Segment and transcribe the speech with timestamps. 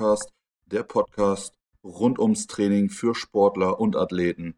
[0.00, 0.32] Podcast,
[0.64, 1.54] der Podcast
[1.84, 4.54] rund ums Training für Sportler und Athleten.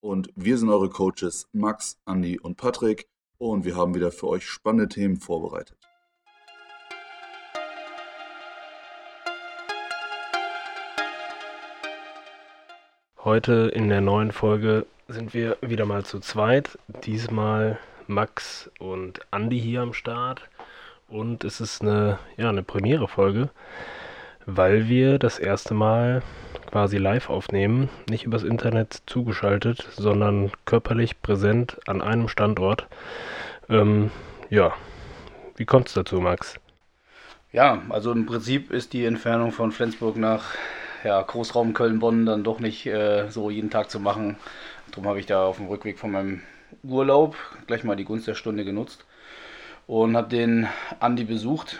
[0.00, 4.46] Und wir sind eure Coaches Max, Andy und Patrick und wir haben wieder für euch
[4.48, 5.76] spannende Themen vorbereitet.
[13.24, 16.78] Heute in der neuen Folge sind wir wieder mal zu zweit.
[17.04, 20.48] Diesmal Max und Andy hier am Start.
[21.08, 23.50] Und es ist eine, ja, eine Premiere-Folge,
[24.46, 26.22] weil wir das erste Mal
[26.70, 27.88] quasi live aufnehmen.
[28.08, 32.86] Nicht übers Internet zugeschaltet, sondern körperlich präsent an einem Standort.
[33.68, 34.10] Ähm,
[34.50, 34.72] ja,
[35.56, 36.56] wie kommt es dazu, Max?
[37.52, 40.54] Ja, also im Prinzip ist die Entfernung von Flensburg nach
[41.04, 44.36] ja, Großraum Köln-Bonn dann doch nicht äh, so jeden Tag zu machen.
[44.90, 46.42] Darum habe ich da auf dem Rückweg von meinem
[46.82, 47.36] Urlaub
[47.66, 49.04] gleich mal die Gunst der Stunde genutzt
[49.86, 50.66] und habe den
[50.98, 51.78] Andi besucht.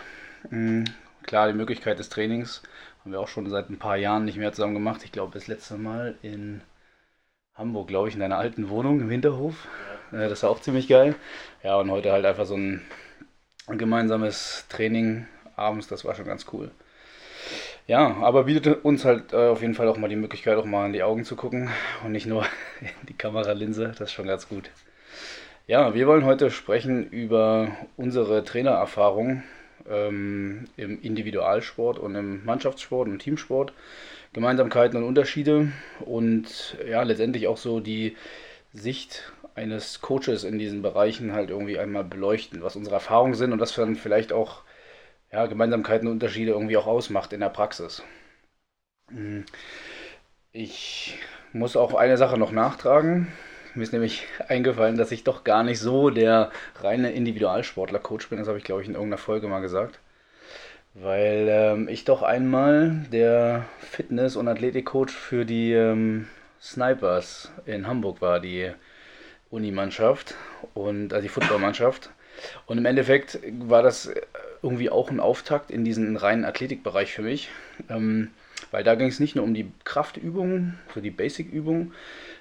[1.27, 2.63] Klar, die Möglichkeit des Trainings
[3.01, 5.03] haben wir auch schon seit ein paar Jahren nicht mehr zusammen gemacht.
[5.05, 6.61] Ich glaube, das letzte Mal in
[7.55, 9.67] Hamburg, glaube ich, in deiner alten Wohnung im Hinterhof.
[10.13, 10.29] Ja.
[10.29, 11.15] Das war auch ziemlich geil.
[11.63, 12.83] Ja, und heute halt einfach so ein
[13.67, 16.71] gemeinsames Training abends, das war schon ganz cool.
[17.87, 20.87] Ja, aber bietet uns halt äh, auf jeden Fall auch mal die Möglichkeit, auch mal
[20.87, 21.71] in die Augen zu gucken
[22.05, 22.45] und nicht nur
[22.81, 23.89] in die Kameralinse.
[23.89, 24.71] Das ist schon ganz gut.
[25.67, 29.43] Ja, wir wollen heute sprechen über unsere Trainererfahrung
[29.89, 33.73] ähm, im Individualsport und im Mannschaftssport und Teamsport,
[34.33, 38.17] Gemeinsamkeiten und Unterschiede und ja, letztendlich auch so die
[38.73, 43.61] Sicht eines Coaches in diesen Bereichen halt irgendwie einmal beleuchten, was unsere Erfahrungen sind und
[43.61, 44.63] was dann vielleicht auch
[45.33, 48.03] ja, Gemeinsamkeiten und Unterschiede irgendwie auch ausmacht in der Praxis.
[49.11, 49.45] Hm.
[50.53, 51.19] Ich
[51.53, 53.33] muss auch eine Sache noch nachtragen.
[53.75, 58.39] Mir ist nämlich eingefallen, dass ich doch gar nicht so der reine Individualsportler-Coach bin.
[58.39, 59.99] Das habe ich, glaube ich, in irgendeiner Folge mal gesagt.
[60.95, 66.29] Weil ähm, ich doch einmal der Fitness- und Athletik-Coach für die ähm,
[66.63, 68.71] Snipers in Hamburg war, die
[69.51, 70.37] Unimannschaft
[70.75, 72.11] und also die Footballmannschaft.
[72.67, 74.13] Und im Endeffekt war das
[74.63, 77.51] irgendwie auch ein Auftakt in diesen reinen Athletikbereich für mich.
[77.89, 78.31] Ähm,
[78.71, 81.93] weil da ging es nicht nur um die Kraftübungen, so die Basic-Übungen,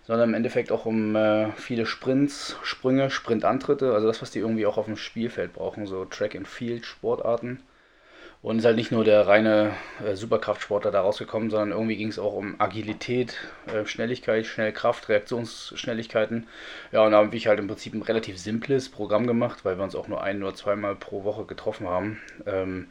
[0.05, 4.65] sondern im Endeffekt auch um äh, viele Sprints, Sprünge, Sprintantritte, also das, was die irgendwie
[4.65, 7.61] auch auf dem Spielfeld brauchen, so Track-and-Field-Sportarten.
[8.41, 9.71] Und ist halt nicht nur der reine
[10.05, 13.37] äh, Superkraftsportler da rausgekommen, sondern irgendwie ging es auch um Agilität,
[13.73, 16.47] äh, Schnelligkeit, Schnellkraft, Reaktionsschnelligkeiten.
[16.91, 19.85] Ja, und da habe ich halt im Prinzip ein relativ simples Programm gemacht, weil wir
[19.85, 22.21] uns auch nur ein oder zweimal pro Woche getroffen haben.
[22.45, 22.87] Ähm,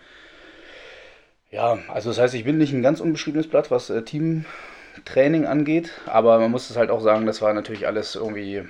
[1.51, 4.03] ja, also das heißt, ich bin nicht ein ganz unbeschriebenes Blatt, was äh,
[4.95, 8.65] Teamtraining angeht, aber man muss es halt auch sagen, das war natürlich alles irgendwie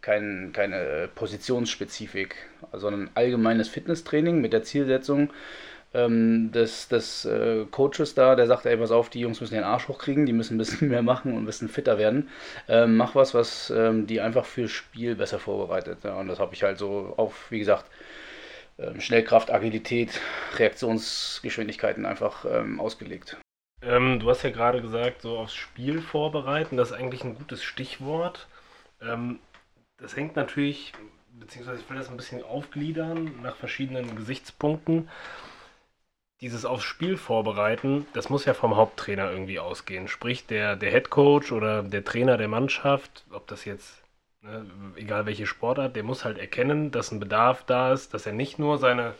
[0.00, 2.36] kein, keine Positionsspezifik,
[2.72, 5.30] sondern ein allgemeines Fitnesstraining mit der Zielsetzung,
[5.92, 9.64] ähm, des, des äh, Coaches da, der sagt, ey, pass auf, die Jungs müssen den
[9.64, 12.28] Arsch hochkriegen, die müssen ein bisschen mehr machen und ein bisschen fitter werden.
[12.68, 15.98] Ähm, mach was, was ähm, die einfach fürs Spiel besser vorbereitet.
[16.04, 17.86] Ja, und das habe ich halt so auf, wie gesagt,
[18.78, 20.20] ähm, Schnellkraft, Agilität,
[20.56, 23.36] Reaktionsgeschwindigkeiten einfach ähm, ausgelegt.
[23.82, 27.62] Ähm, du hast ja gerade gesagt, so aufs Spiel vorbereiten, das ist eigentlich ein gutes
[27.62, 28.46] Stichwort.
[29.96, 30.92] das hängt natürlich,
[31.38, 35.08] beziehungsweise ich will das ein bisschen aufgliedern nach verschiedenen Gesichtspunkten
[36.40, 40.08] dieses aufs Spiel vorbereiten, das muss ja vom Haupttrainer irgendwie ausgehen.
[40.08, 44.02] Sprich, der, der Head Coach oder der Trainer der Mannschaft, ob das jetzt,
[44.40, 44.66] ne,
[44.96, 48.58] egal welche Sportart, der muss halt erkennen, dass ein Bedarf da ist, dass er nicht
[48.58, 49.14] nur seine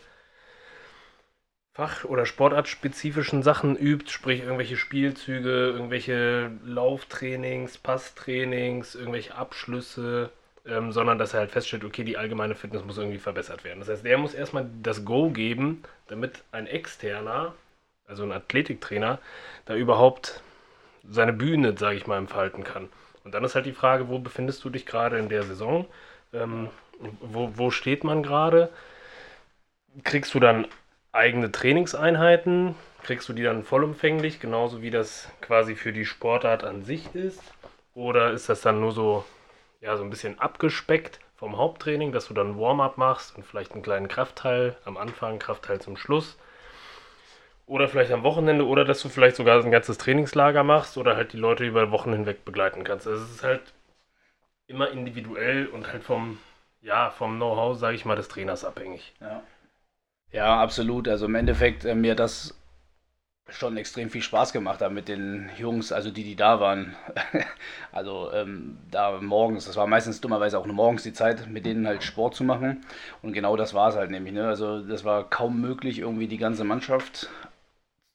[1.73, 10.31] Fach- oder Sportartspezifischen Sachen übt, sprich irgendwelche Spielzüge, irgendwelche Lauftrainings, Passtrainings, irgendwelche Abschlüsse,
[10.65, 13.79] ähm, sondern dass er halt feststellt, okay, die allgemeine Fitness muss irgendwie verbessert werden.
[13.79, 17.55] Das heißt, der muss erstmal das Go geben, damit ein externer,
[18.05, 19.19] also ein Athletiktrainer,
[19.65, 20.41] da überhaupt
[21.09, 22.89] seine Bühne, sage ich mal, entfalten kann.
[23.23, 25.85] Und dann ist halt die Frage, wo befindest du dich gerade in der Saison?
[26.33, 26.69] Ähm,
[27.21, 28.69] wo, wo steht man gerade?
[30.03, 30.67] Kriegst du dann
[31.11, 32.75] eigene Trainingseinheiten?
[33.03, 37.41] Kriegst du die dann vollumfänglich, genauso wie das quasi für die Sportart an sich ist?
[37.95, 39.25] Oder ist das dann nur so
[39.81, 43.81] ja, so ein bisschen abgespeckt vom Haupttraining, dass du dann Warm-up machst und vielleicht einen
[43.81, 46.37] kleinen Kraftteil am Anfang, Kraftteil zum Schluss.
[47.65, 51.33] Oder vielleicht am Wochenende oder dass du vielleicht sogar ein ganzes Trainingslager machst oder halt
[51.33, 53.07] die Leute über Wochen hinweg begleiten kannst.
[53.07, 53.61] Also es ist halt
[54.67, 56.39] immer individuell und halt vom,
[56.81, 59.13] ja, vom Know-how, sage ich mal, des Trainers abhängig.
[59.19, 59.41] Ja.
[60.31, 61.07] Ja, absolut.
[61.07, 62.53] Also im Endeffekt, äh, mir das
[63.49, 66.95] schon extrem viel Spaß gemacht hat mit den Jungs, also die, die da waren.
[67.93, 71.87] also ähm, da morgens, das war meistens dummerweise auch nur morgens die Zeit, mit denen
[71.87, 72.85] halt Sport zu machen.
[73.21, 74.33] Und genau das war es halt nämlich.
[74.33, 74.47] Ne?
[74.47, 77.29] Also das war kaum möglich, irgendwie die ganze Mannschaft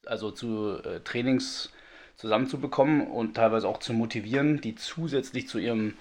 [0.05, 1.71] also zu äh, Trainings
[2.15, 5.93] zusammenzubekommen und teilweise auch zu motivieren, die zusätzlich zu ihrem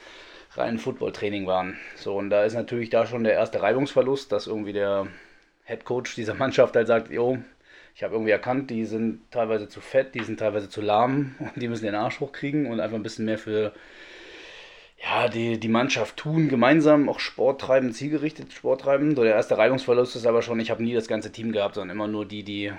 [0.57, 1.77] reinen Football-Training waren.
[1.97, 5.09] So, und da ist natürlich da schon der erste Reibungsverlust, dass irgendwie der
[5.67, 7.39] Head Coach dieser Mannschaft halt sagt, jo,
[7.95, 11.61] ich habe irgendwie erkannt, die sind teilweise zu fett, die sind teilweise zu lahm und
[11.61, 13.73] die müssen den Arsch hochkriegen und einfach ein bisschen mehr für
[15.03, 19.15] ja, die, die Mannschaft tun, gemeinsam auch Sport treiben, zielgerichtet Sport treiben.
[19.15, 21.95] So der erste Reibungsverlust ist aber schon, ich habe nie das ganze Team gehabt, sondern
[21.95, 22.73] immer nur die, die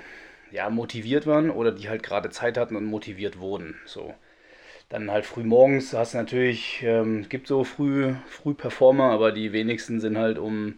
[0.51, 3.75] ja, motiviert waren oder die halt gerade Zeit hatten und motiviert wurden.
[3.85, 4.13] So.
[4.89, 9.51] Dann halt früh morgens hast du natürlich, ähm, gibt so früh, früh Performer, aber die
[9.51, 10.75] wenigsten sind halt um,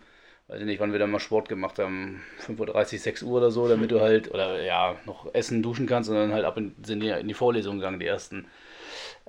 [0.50, 3.52] weiß ich nicht, wann wir dann mal Sport gemacht haben, 5.30 Uhr, 6 Uhr oder
[3.52, 6.76] so, damit du halt, oder ja, noch essen, duschen kannst und dann halt ab in,
[6.84, 8.48] sind die in die Vorlesung gegangen, die ersten.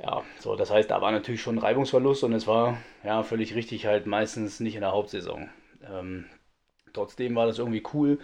[0.03, 3.85] Ja, so, das heißt, da war natürlich schon Reibungsverlust und es war ja völlig richtig
[3.85, 5.51] halt meistens nicht in der Hauptsaison.
[5.87, 6.25] Ähm,
[6.95, 8.19] trotzdem war das irgendwie cool,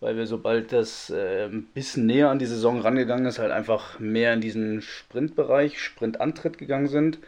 [0.00, 4.00] weil wir sobald das äh, ein bisschen näher an die Saison rangegangen ist, halt einfach
[4.00, 7.20] mehr in diesen Sprintbereich, Sprintantritt gegangen sind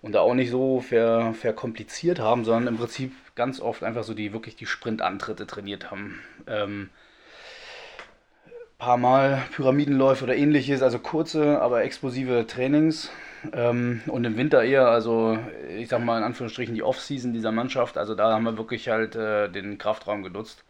[0.00, 4.14] und da auch nicht so ver, verkompliziert haben, sondern im Prinzip ganz oft einfach so
[4.14, 6.20] die wirklich die Sprintantritte trainiert haben.
[6.46, 6.90] Ähm,
[8.78, 13.10] paar Mal Pyramidenläufe oder ähnliches, also kurze, aber explosive Trainings.
[13.52, 15.38] Ähm, und im Winter eher, also
[15.68, 17.98] ich sag mal in Anführungsstrichen die Off-Season dieser Mannschaft.
[17.98, 20.64] Also da haben wir wirklich halt äh, den Kraftraum genutzt.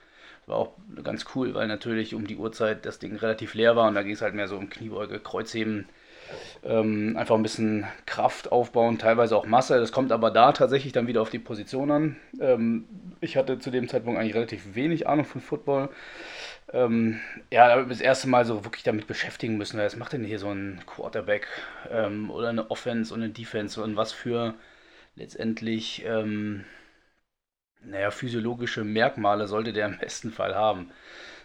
[0.46, 0.72] War auch
[1.02, 4.12] ganz cool, weil natürlich um die Uhrzeit das Ding relativ leer war und da ging
[4.12, 5.86] es halt mehr so um Kniebeuge, Kreuzheben,
[6.64, 9.78] ähm, einfach ein bisschen Kraft aufbauen, teilweise auch Masse.
[9.78, 12.16] Das kommt aber da tatsächlich dann wieder auf die Position an.
[12.40, 12.86] Ähm,
[13.20, 15.90] ich hatte zu dem Zeitpunkt eigentlich relativ wenig Ahnung von Football.
[16.72, 20.38] Ähm, ja, da das erste Mal so wirklich damit beschäftigen müssen, was macht denn hier
[20.38, 21.46] so ein Quarterback
[21.90, 24.54] ähm, oder eine Offense und eine Defense und was für
[25.16, 26.64] letztendlich, ähm,
[27.82, 30.90] naja, physiologische Merkmale sollte der im besten Fall haben.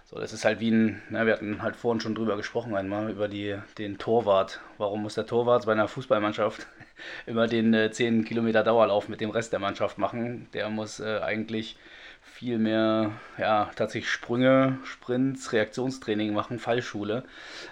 [0.09, 3.11] So, das ist halt wie ein, na, wir hatten halt vorhin schon drüber gesprochen einmal,
[3.11, 4.59] über die, den Torwart.
[4.79, 6.65] Warum muss der Torwart bei einer Fußballmannschaft
[7.27, 10.47] immer den äh, 10 Kilometer Dauerlauf mit dem Rest der Mannschaft machen?
[10.53, 11.77] Der muss äh, eigentlich
[12.23, 17.23] viel mehr, ja, tatsächlich Sprünge, Sprints, Reaktionstraining machen, Fallschule.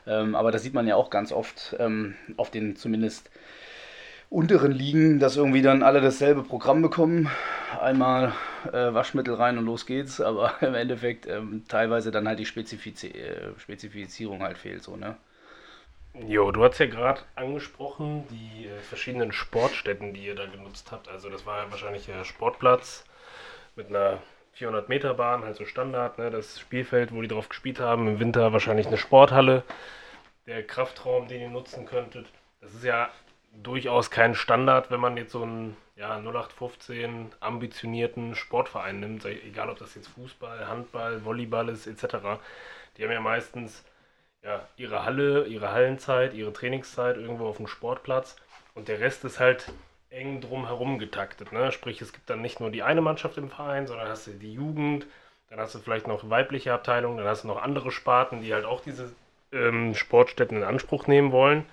[0.05, 3.31] Ähm, aber das sieht man ja auch ganz oft ähm, auf den zumindest
[4.29, 7.29] unteren Ligen, dass irgendwie dann alle dasselbe Programm bekommen.
[7.81, 8.33] Einmal
[8.71, 13.03] äh, Waschmittel rein und los geht's, aber im Endeffekt ähm, teilweise dann halt die Spezifiz
[13.03, 15.17] äh, Spezifizierung halt fehlt so, ne?
[16.25, 21.07] Jo, du hast ja gerade angesprochen, die äh, verschiedenen Sportstätten, die ihr da genutzt habt.
[21.09, 23.05] Also das war ja wahrscheinlich der Sportplatz
[23.75, 24.19] mit einer
[24.53, 26.31] 400 Meter Bahn, halt so Standard, ne?
[26.31, 28.07] das Spielfeld, wo die drauf gespielt haben.
[28.07, 29.61] Im Winter wahrscheinlich eine Sporthalle,
[30.47, 32.25] der Kraftraum, den ihr nutzen könntet.
[32.61, 33.09] Das ist ja
[33.63, 39.79] durchaus kein Standard, wenn man jetzt so einen ja, 0815 ambitionierten Sportverein nimmt, egal ob
[39.79, 42.17] das jetzt Fußball, Handball, Volleyball ist etc.
[42.95, 43.83] Die haben ja meistens
[44.43, 48.35] ja, ihre Halle, ihre Hallenzeit, ihre Trainingszeit irgendwo auf dem Sportplatz
[48.75, 49.71] und der Rest ist halt
[50.09, 51.51] eng drumherum getaktet.
[51.51, 51.71] Ne?
[51.71, 54.53] Sprich, es gibt dann nicht nur die eine Mannschaft im Verein, sondern hast du die
[54.53, 55.07] Jugend,
[55.49, 58.65] dann hast du vielleicht noch weibliche Abteilungen, dann hast du noch andere Sparten, die halt
[58.65, 59.11] auch diese
[59.51, 61.65] ähm, Sportstätten in Anspruch nehmen wollen.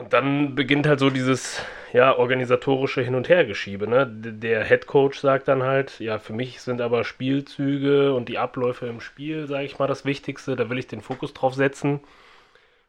[0.00, 3.86] Und dann beginnt halt so dieses ja, organisatorische Hin- und Hergeschiebe.
[3.86, 4.06] Ne?
[4.06, 8.86] Der Head Coach sagt dann halt, ja, für mich sind aber Spielzüge und die Abläufe
[8.86, 10.56] im Spiel, sage ich mal, das Wichtigste.
[10.56, 12.00] Da will ich den Fokus drauf setzen.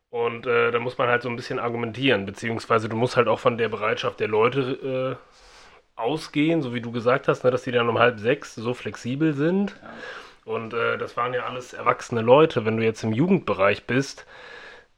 [0.09, 3.39] Und äh, da muss man halt so ein bisschen argumentieren, beziehungsweise du musst halt auch
[3.39, 7.71] von der Bereitschaft der Leute äh, ausgehen, so wie du gesagt hast, ne, dass die
[7.71, 9.75] dann um halb sechs so flexibel sind.
[9.81, 10.53] Ja.
[10.53, 12.63] Und äh, das waren ja alles erwachsene Leute.
[12.63, 14.25] Wenn du jetzt im Jugendbereich bist,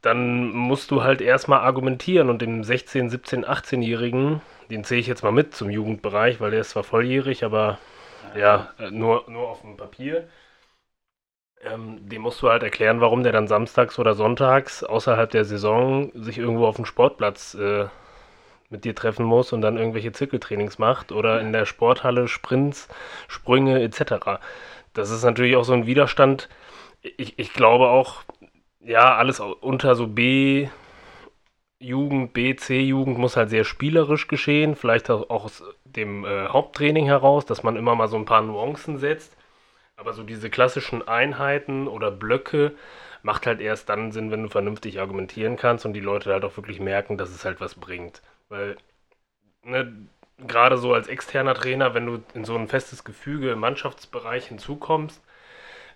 [0.04, 5.22] dann musst du halt erstmal argumentieren und den 16-, 17-, 18-Jährigen, den zähle ich jetzt
[5.22, 7.78] mal mit zum Jugendbereich, weil der ist zwar volljährig, aber
[8.36, 10.28] ja, ja nur, nur auf dem Papier.
[11.62, 16.10] Ähm, dem musst du halt erklären, warum der dann samstags oder sonntags außerhalb der Saison
[16.14, 17.86] sich irgendwo auf dem Sportplatz äh,
[18.68, 22.88] mit dir treffen muss und dann irgendwelche Zirkeltrainings macht oder in der Sporthalle Sprints,
[23.28, 24.40] Sprünge etc.
[24.92, 26.48] Das ist natürlich auch so ein Widerstand.
[27.02, 28.24] Ich, ich glaube auch,
[28.84, 30.68] ja, alles unter so B,
[31.80, 37.46] Jugend, B, C-Jugend muss halt sehr spielerisch geschehen, vielleicht auch aus dem äh, Haupttraining heraus,
[37.46, 39.36] dass man immer mal so ein paar Nuancen setzt.
[39.96, 42.74] Aber so diese klassischen Einheiten oder Blöcke
[43.22, 46.56] macht halt erst dann Sinn, wenn du vernünftig argumentieren kannst und die Leute halt auch
[46.56, 48.22] wirklich merken, dass es halt was bringt.
[48.48, 48.76] Weil,
[49.64, 49.92] ne,
[50.38, 55.22] gerade so als externer Trainer, wenn du in so ein festes Gefüge im Mannschaftsbereich hinzukommst,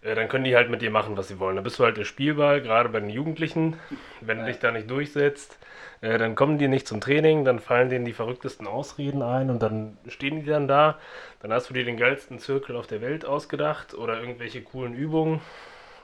[0.02, 1.56] dann können die halt mit dir machen, was sie wollen.
[1.56, 3.78] Da bist du halt der Spielball, gerade bei den Jugendlichen.
[4.20, 5.58] Wenn du dich da nicht durchsetzt,
[6.00, 9.62] äh, dann kommen die nicht zum Training, dann fallen denen die verrücktesten Ausreden ein und
[9.62, 10.98] dann stehen die dann da.
[11.40, 15.40] Dann hast du dir den geilsten Zirkel auf der Welt ausgedacht oder irgendwelche coolen Übungen.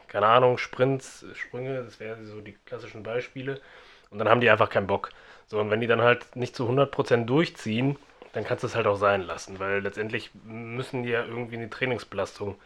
[0.09, 3.61] keine Ahnung, Sprints, Sprünge, das wären so die klassischen Beispiele.
[4.11, 5.11] Und dann haben die einfach keinen Bock.
[5.47, 7.99] So, und wenn die dann halt nicht zu 100% durchziehen,
[8.33, 11.71] dann kannst du es halt auch sein lassen, weil letztendlich müssen die ja irgendwie eine
[11.71, 12.57] Trainingsbelastung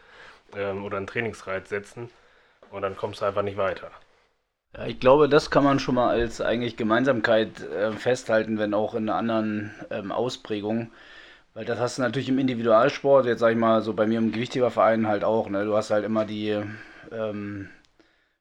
[0.57, 2.11] ähm, oder einen Trainingsreiz setzen
[2.71, 3.91] und dann kommst du einfach nicht weiter.
[4.77, 8.95] Ja, ich glaube, das kann man schon mal als eigentlich Gemeinsamkeit äh, festhalten, wenn auch
[8.95, 10.91] in anderen ähm, Ausprägung.
[11.55, 14.31] Weil das hast du natürlich im Individualsport, jetzt sag ich mal, so bei mir im
[14.33, 15.49] Gewichtheberverein halt auch.
[15.49, 15.65] Ne?
[15.65, 16.57] Du hast halt immer die
[17.11, 17.71] ähm,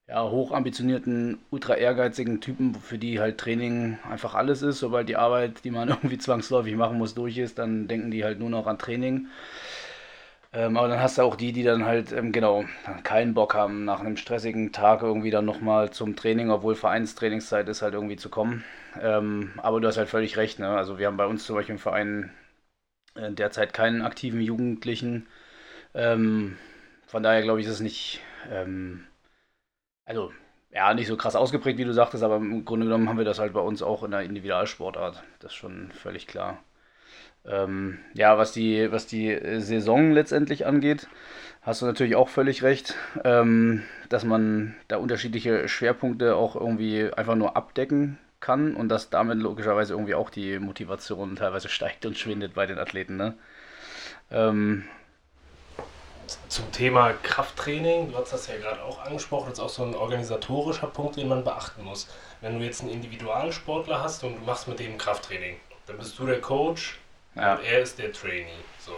[0.07, 4.79] ja, hochambitionierten, ultra ehrgeizigen Typen, für die halt Training einfach alles ist.
[4.79, 8.39] Sobald die Arbeit, die man irgendwie zwangsläufig machen muss, durch ist, dann denken die halt
[8.39, 9.27] nur noch an Training.
[10.57, 12.65] Ähm, aber dann hast du auch die, die dann halt, ähm, genau,
[13.03, 17.81] keinen Bock haben, nach einem stressigen Tag irgendwie dann nochmal zum Training, obwohl Vereinstrainingszeit ist,
[17.81, 18.63] halt irgendwie zu kommen.
[19.01, 20.69] Ähm, aber du hast halt völlig recht, ne?
[20.69, 22.31] Also wir haben bei uns zum Beispiel im Verein
[23.15, 25.27] äh, derzeit keinen aktiven Jugendlichen.
[25.95, 26.57] Ähm,
[27.07, 28.21] von daher glaube ich, ist es nicht,
[28.51, 29.05] ähm,
[30.05, 30.31] also
[30.71, 33.39] ja, nicht so krass ausgeprägt, wie du sagtest, aber im Grunde genommen haben wir das
[33.39, 35.23] halt bei uns auch in der Individualsportart.
[35.39, 36.59] Das ist schon völlig klar.
[37.49, 41.07] Ähm, ja, was die, was die äh, Saison letztendlich angeht,
[41.61, 47.35] hast du natürlich auch völlig recht, ähm, dass man da unterschiedliche Schwerpunkte auch irgendwie einfach
[47.35, 52.53] nur abdecken kann und dass damit logischerweise irgendwie auch die Motivation teilweise steigt und schwindet
[52.53, 53.17] bei den Athleten.
[53.17, 53.33] Ne?
[54.29, 54.83] Ähm,
[56.49, 59.95] zum Thema Krafttraining, du hast das ja gerade auch angesprochen, das ist auch so ein
[59.95, 62.09] organisatorischer Punkt, den man beachten muss.
[62.41, 66.25] Wenn du jetzt einen Individualsportler hast und du machst mit dem Krafttraining, dann bist du
[66.25, 66.99] der Coach,
[67.37, 67.55] ja.
[67.55, 68.63] Und er ist der Trainee.
[68.79, 68.93] So.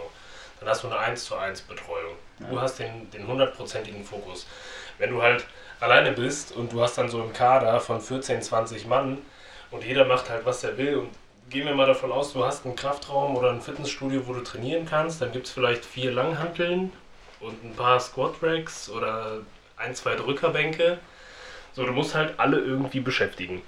[0.60, 2.16] Dann hast du eine 1 zu 1 Betreuung.
[2.38, 2.60] Du ja.
[2.60, 4.46] hast den, den hundertprozentigen Fokus.
[4.98, 5.46] Wenn du halt
[5.80, 9.18] alleine bist und du hast dann so einen Kader von 14, 20 Mann
[9.70, 11.10] und jeder macht halt, was er will und
[11.48, 14.86] gehen wir mal davon aus, du hast einen Kraftraum oder ein Fitnessstudio, wo du trainieren
[14.86, 16.92] kannst, dann gibt es vielleicht vier Langhanteln
[17.40, 19.38] und ein paar Squat Racks oder
[19.76, 20.98] ein, zwei Drückerbänke.
[21.72, 23.62] So, du musst halt alle irgendwie beschäftigen.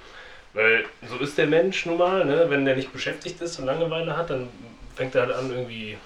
[0.55, 2.47] Weil so ist der Mensch nun mal, ne?
[2.49, 4.49] wenn der nicht beschäftigt ist und Langeweile hat, dann
[4.95, 5.97] fängt er halt an, irgendwie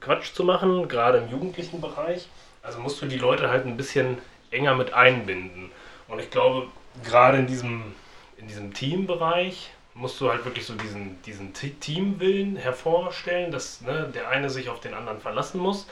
[0.00, 2.28] Quatsch zu machen, gerade im jugendlichen Bereich.
[2.62, 4.18] Also musst du die Leute halt ein bisschen
[4.50, 5.70] enger mit einbinden.
[6.08, 6.68] Und ich glaube,
[7.04, 7.94] gerade in diesem,
[8.36, 14.28] in diesem Teambereich musst du halt wirklich so diesen, diesen Teamwillen hervorstellen, dass ne, der
[14.28, 15.86] eine sich auf den anderen verlassen muss,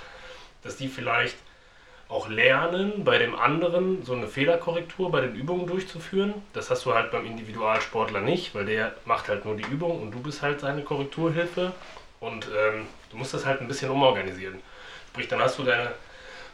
[0.62, 1.36] dass die vielleicht
[2.10, 6.34] auch lernen, bei dem anderen so eine Fehlerkorrektur bei den Übungen durchzuführen.
[6.52, 10.10] Das hast du halt beim Individualsportler nicht, weil der macht halt nur die Übung und
[10.10, 11.72] du bist halt seine Korrekturhilfe.
[12.18, 14.60] Und ähm, du musst das halt ein bisschen umorganisieren.
[15.08, 15.92] Sprich, dann hast du deine,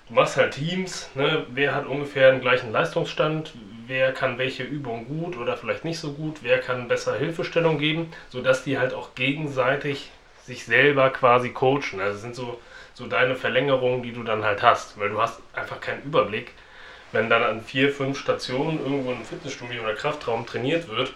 [0.09, 1.47] du machst halt Teams, ne?
[1.49, 3.53] wer hat ungefähr den gleichen Leistungsstand,
[3.87, 8.13] wer kann welche Übung gut oder vielleicht nicht so gut, wer kann besser Hilfestellung geben,
[8.29, 10.11] sodass die halt auch gegenseitig
[10.45, 12.01] sich selber quasi coachen.
[12.01, 12.61] Also sind so
[12.97, 16.53] so deine Verlängerung, die du dann halt hast, weil du hast einfach keinen Überblick.
[17.13, 21.13] Wenn dann an vier, fünf Stationen irgendwo im Fitnessstudio oder Kraftraum trainiert wird,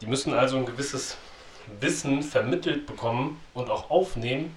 [0.00, 1.18] die müssen also ein gewisses
[1.80, 4.54] Wissen vermittelt bekommen und auch aufnehmen,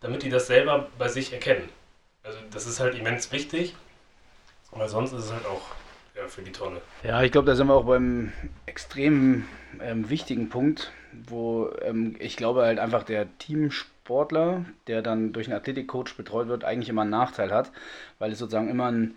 [0.00, 1.70] damit die das selber bei sich erkennen.
[2.22, 3.74] Also das ist halt immens wichtig,
[4.70, 5.62] weil sonst ist es halt auch
[6.14, 6.82] ja, für die Tonne.
[7.04, 8.34] Ja, ich glaube, da sind wir auch beim
[8.66, 9.48] extrem
[9.80, 13.26] ähm, wichtigen Punkt, wo ähm, ich glaube halt einfach der
[14.08, 17.70] Teamsportler, der dann durch einen Athletikcoach betreut wird, eigentlich immer einen Nachteil hat,
[18.18, 19.14] weil es sozusagen immer ein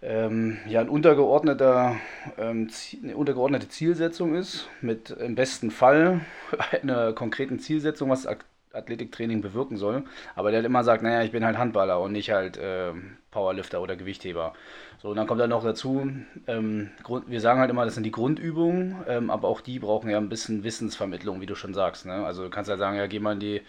[0.00, 1.96] ähm, ja, ein untergeordneter,
[2.36, 2.70] ähm,
[3.02, 6.20] eine untergeordnete Zielsetzung ist, mit im besten Fall
[6.82, 8.26] einer konkreten Zielsetzung, was
[8.74, 10.04] Athletiktraining bewirken soll.
[10.34, 12.92] Aber der halt immer sagt, naja, ich bin halt Handballer und nicht halt äh,
[13.30, 14.54] Powerlifter oder Gewichtheber.
[15.02, 16.10] So, und dann kommt dann noch dazu,
[16.46, 20.08] ähm, Grund, wir sagen halt immer, das sind die Grundübungen, ähm, aber auch die brauchen
[20.10, 22.06] ja ein bisschen Wissensvermittlung, wie du schon sagst.
[22.06, 22.24] Ne?
[22.24, 23.60] Also du kannst halt sagen, ja, geh mal in die,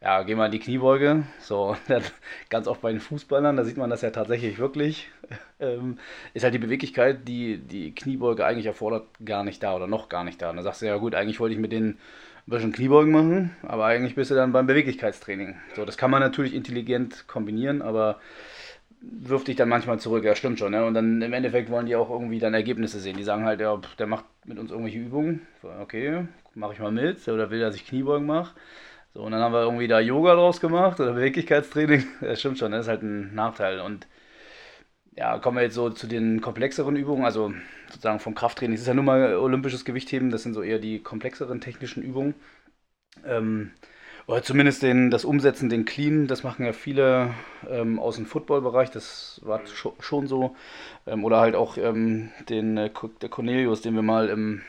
[0.00, 1.24] ja, geh mal in die Kniebeuge.
[1.40, 1.76] So,
[2.50, 5.10] ganz oft bei den Fußballern, da sieht man das ja tatsächlich wirklich.
[5.60, 5.98] Ähm,
[6.34, 10.24] ist halt die Beweglichkeit, die die Kniebeuge eigentlich erfordert, gar nicht da oder noch gar
[10.24, 10.50] nicht da.
[10.50, 11.98] Und dann sagst du, ja gut, eigentlich wollte ich mit den
[12.46, 15.56] ein bisschen Kniebeugen machen, aber eigentlich bist du dann beim Beweglichkeitstraining.
[15.76, 18.18] So, das kann man natürlich intelligent kombinieren, aber
[19.00, 20.72] wirft dich dann manchmal zurück, ja stimmt schon.
[20.72, 20.84] Ne?
[20.84, 23.16] Und dann im Endeffekt wollen die auch irgendwie dann Ergebnisse sehen.
[23.16, 25.46] Die sagen halt, ja, der macht mit uns irgendwelche Übungen.
[25.80, 27.26] Okay, mache ich mal mit.
[27.28, 28.54] Oder will, dass ich Kniebeugen mache.
[29.14, 32.04] So, und dann haben wir irgendwie da Yoga draus gemacht oder Beweglichkeitstraining.
[32.20, 33.80] Das stimmt schon, das ist halt ein Nachteil.
[33.80, 34.06] Und
[35.16, 37.52] ja, kommen wir jetzt so zu den komplexeren Übungen, also
[37.88, 38.74] sozusagen vom Krafttraining.
[38.74, 42.34] Es ist ja nun mal olympisches Gewichtheben, das sind so eher die komplexeren technischen Übungen.
[43.26, 43.72] Ähm,
[44.26, 47.34] oder zumindest den, das Umsetzen, den Clean, das machen ja viele
[47.68, 49.92] ähm, aus dem Footballbereich, das war mhm.
[50.00, 50.56] schon so.
[51.06, 52.90] Ähm, oder halt auch ähm, den äh,
[53.20, 54.62] der Cornelius, den wir mal im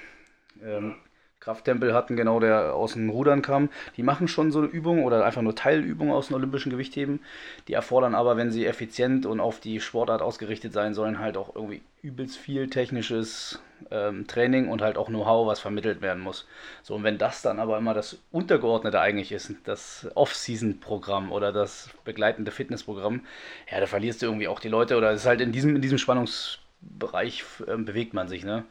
[0.64, 0.96] ähm,
[1.44, 3.70] Krafttempel hatten, genau, der aus dem Rudern kam.
[3.98, 7.20] Die machen schon so eine Übung oder einfach nur Teilübungen aus dem olympischen Gewichtheben.
[7.68, 11.54] Die erfordern aber, wenn sie effizient und auf die Sportart ausgerichtet sein sollen, halt auch
[11.54, 13.60] irgendwie übelst viel technisches
[13.92, 16.48] ähm, Training und halt auch Know-how, was vermittelt werden muss.
[16.82, 21.90] So, und wenn das dann aber immer das Untergeordnete eigentlich ist, das Off-Season-Programm oder das
[22.06, 23.22] begleitende Fitnessprogramm,
[23.70, 25.82] ja, da verlierst du irgendwie auch die Leute oder es ist halt in diesem, in
[25.82, 28.64] diesem Spannungsbereich äh, bewegt man sich, ne?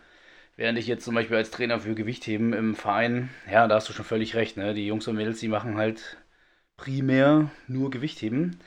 [0.57, 3.93] Während ich jetzt zum Beispiel als Trainer für Gewichtheben im Verein, ja, da hast du
[3.93, 4.75] schon völlig recht, ne?
[4.75, 6.19] Die Jungs und Mädels, die machen halt
[6.77, 8.59] primär nur Gewichtheben.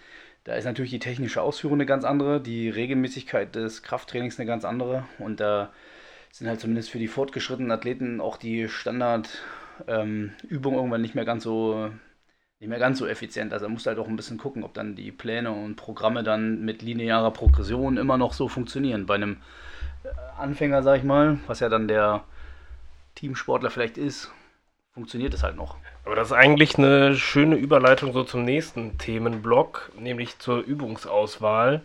[0.44, 4.66] Da ist natürlich die technische Ausführung eine ganz andere, die Regelmäßigkeit des Krafttrainings eine ganz
[4.66, 5.74] andere und da
[6.32, 9.34] sind halt zumindest für die fortgeschrittenen Athleten auch die Standardübungen
[9.88, 11.92] ähm, irgendwann nicht mehr ganz so
[12.60, 13.54] nicht mehr ganz so effizient.
[13.54, 16.64] Also musst du halt auch ein bisschen gucken, ob dann die Pläne und Programme dann
[16.64, 19.06] mit linearer Progression immer noch so funktionieren.
[19.06, 19.38] Bei einem
[20.38, 22.24] Anfänger, sag ich mal, was ja dann der
[23.16, 24.32] Teamsportler vielleicht ist,
[24.94, 25.78] funktioniert es halt noch.
[26.04, 31.82] Aber das ist eigentlich eine schöne Überleitung so zum nächsten Themenblock, nämlich zur Übungsauswahl.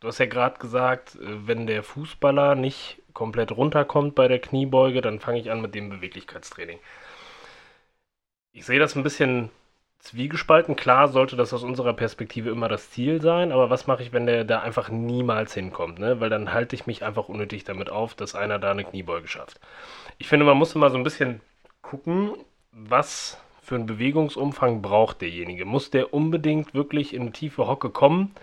[0.00, 5.02] Du hast ja gerade gesagt, äh, wenn der Fußballer nicht komplett runterkommt bei der Kniebeuge,
[5.02, 6.78] dann fange ich an mit dem Beweglichkeitstraining.
[8.52, 9.50] Ich sehe das ein bisschen
[10.00, 10.76] zwiegespalten.
[10.76, 14.26] Klar sollte das aus unserer Perspektive immer das Ziel sein, aber was mache ich, wenn
[14.26, 15.98] der da einfach niemals hinkommt?
[15.98, 16.20] Ne?
[16.20, 19.60] Weil dann halte ich mich einfach unnötig damit auf, dass einer da eine Kniebeuge schafft.
[20.18, 21.40] Ich finde, man muss immer so ein bisschen
[21.82, 22.32] gucken,
[22.72, 25.64] was für einen Bewegungsumfang braucht derjenige.
[25.64, 28.34] Muss der unbedingt wirklich in eine tiefe Hocke kommen?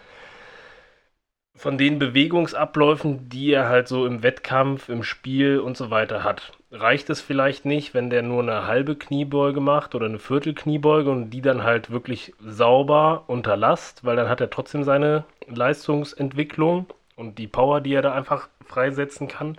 [1.58, 6.52] Von den Bewegungsabläufen, die er halt so im Wettkampf, im Spiel und so weiter hat.
[6.72, 11.32] Reicht es vielleicht nicht, wenn der nur eine halbe Kniebeuge macht oder eine Viertelkniebeuge und
[11.32, 17.39] die dann halt wirklich sauber unter Last, weil dann hat er trotzdem seine Leistungsentwicklung und
[17.39, 19.58] die Power, die er da einfach freisetzen kann.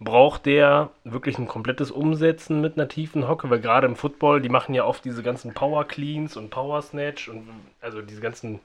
[0.00, 4.48] Braucht der wirklich ein komplettes Umsetzen mit einer tiefen Hocke, weil gerade im Football, die
[4.48, 7.46] machen ja oft diese ganzen Power Cleans und Power Snatch und
[7.80, 8.58] also diese ganzen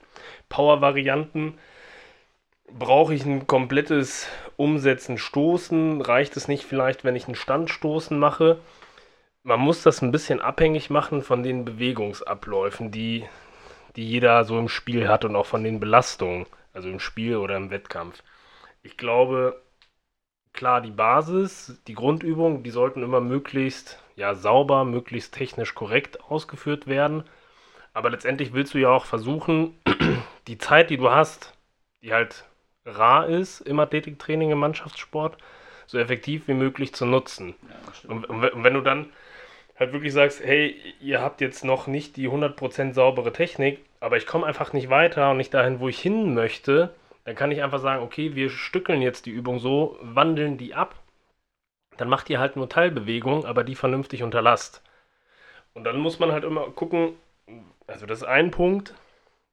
[0.48, 1.54] Power-Varianten
[2.72, 6.00] Brauche ich ein komplettes Umsetzen, Stoßen?
[6.00, 8.60] Reicht es nicht vielleicht, wenn ich einen Standstoßen mache?
[9.42, 13.24] Man muss das ein bisschen abhängig machen von den Bewegungsabläufen, die,
[13.94, 17.56] die jeder so im Spiel hat und auch von den Belastungen, also im Spiel oder
[17.56, 18.22] im Wettkampf.
[18.82, 19.62] Ich glaube,
[20.52, 26.86] klar, die Basis, die Grundübungen, die sollten immer möglichst ja, sauber, möglichst technisch korrekt ausgeführt
[26.86, 27.24] werden.
[27.92, 29.78] Aber letztendlich willst du ja auch versuchen,
[30.48, 31.54] die Zeit, die du hast,
[32.02, 32.44] die halt
[32.86, 35.36] rar ist im Athletiktraining, im Mannschaftssport,
[35.86, 37.54] so effektiv wie möglich zu nutzen.
[37.68, 39.10] Ja, und, und, wenn du dann
[39.78, 44.26] halt wirklich sagst, hey, ihr habt jetzt noch nicht die 100% saubere Technik, aber ich
[44.26, 46.94] komme einfach nicht weiter und nicht dahin, wo ich hin möchte,
[47.24, 50.94] dann kann ich einfach sagen, okay, wir stückeln jetzt die Übung so, wandeln die ab,
[51.96, 54.82] dann macht ihr halt nur Teilbewegungen, aber die vernünftig unter Last.
[55.74, 57.16] Und dann muss man halt immer gucken,
[57.86, 58.94] also das ist ein Punkt.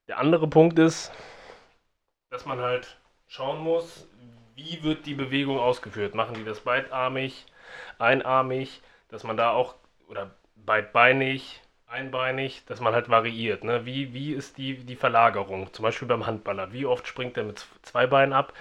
[0.07, 1.11] Der andere Punkt ist,
[2.29, 2.97] dass man halt
[3.33, 4.07] schauen muss,
[4.55, 6.13] wie wird die Bewegung ausgeführt.
[6.13, 7.47] Machen die das beidarmig,
[7.97, 9.73] einarmig, dass man da auch,
[10.07, 13.63] oder beidbeinig, einbeinig, dass man halt variiert.
[13.63, 13.87] Ne?
[13.87, 15.73] Wie, wie ist die, die Verlagerung?
[15.73, 16.73] Zum Beispiel beim Handballer.
[16.73, 18.53] Wie oft springt er mit zwei Beinen ab?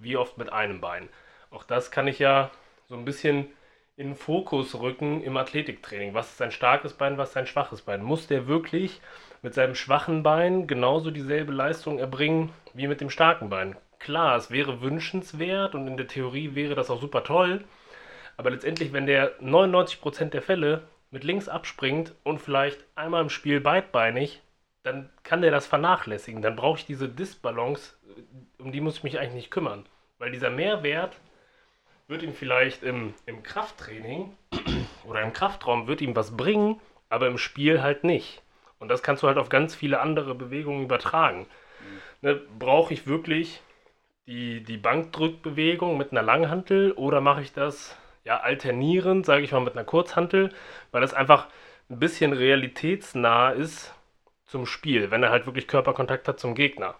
[0.00, 1.08] Wie oft mit einem Bein?
[1.52, 2.50] Auch das kann ich ja
[2.88, 3.46] so ein bisschen
[3.96, 6.14] in den Fokus rücken im Athletiktraining.
[6.14, 8.02] Was ist sein starkes Bein, was ist sein schwaches Bein?
[8.02, 9.00] Muss der wirklich
[9.42, 13.76] mit seinem schwachen Bein genauso dieselbe Leistung erbringen wie mit dem starken Bein?
[14.06, 17.64] Klar, es wäre wünschenswert und in der Theorie wäre das auch super toll.
[18.36, 23.60] Aber letztendlich, wenn der 99% der Fälle mit links abspringt und vielleicht einmal im Spiel
[23.60, 24.42] beidbeinig,
[24.84, 26.40] dann kann der das vernachlässigen.
[26.40, 27.94] Dann brauche ich diese Disbalance,
[28.58, 29.84] um die muss ich mich eigentlich nicht kümmern.
[30.18, 31.16] Weil dieser Mehrwert
[32.06, 34.36] wird ihm vielleicht im, im Krafttraining
[35.04, 38.40] oder im Kraftraum wird ihm was bringen, aber im Spiel halt nicht.
[38.78, 41.46] Und das kannst du halt auf ganz viele andere Bewegungen übertragen.
[42.20, 43.60] Ne, Brauche ich wirklich
[44.26, 49.60] die, die Bankdrückbewegung mit einer Langhantel oder mache ich das ja alternierend, sage ich mal,
[49.60, 50.52] mit einer Kurzhantel,
[50.90, 51.46] weil das einfach
[51.88, 53.94] ein bisschen realitätsnah ist
[54.46, 56.94] zum Spiel, wenn er halt wirklich Körperkontakt hat zum Gegner.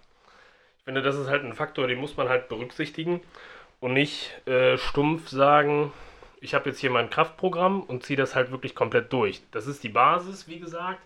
[0.79, 3.21] Ich finde, das ist halt ein Faktor, den muss man halt berücksichtigen
[3.81, 5.93] und nicht äh, stumpf sagen,
[6.41, 9.43] ich habe jetzt hier mein Kraftprogramm und ziehe das halt wirklich komplett durch.
[9.51, 11.01] Das ist die Basis, wie gesagt,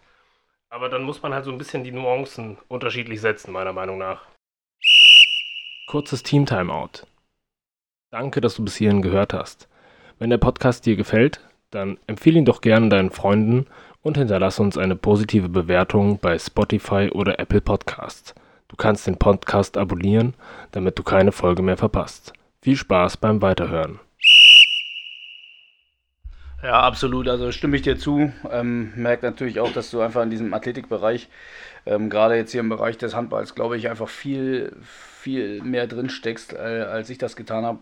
[0.69, 4.27] aber dann muss man halt so ein bisschen die Nuancen unterschiedlich setzen, meiner Meinung nach.
[5.91, 7.05] Kurzes Team-Timeout.
[8.13, 9.69] Danke, dass du bis hierhin gehört hast.
[10.21, 11.41] Wenn der Podcast dir gefällt,
[11.73, 13.67] dann empfehle ihn doch gerne deinen Freunden
[14.01, 18.37] und hinterlasse uns eine positive Bewertung bei Spotify oder Apple Podcasts.
[18.69, 20.35] Du kannst den Podcast abonnieren,
[20.71, 22.35] damit du keine Folge mehr verpasst.
[22.63, 23.99] Viel Spaß beim Weiterhören.
[26.63, 27.27] Ja, absolut.
[27.29, 28.33] Also stimme ich dir zu.
[28.51, 31.29] Ähm, merkt natürlich auch, dass du einfach in diesem Athletikbereich,
[31.87, 36.11] ähm, gerade jetzt hier im Bereich des Handballs, glaube ich, einfach viel, viel mehr drin
[36.11, 37.79] steckst, äh, als ich das getan habe.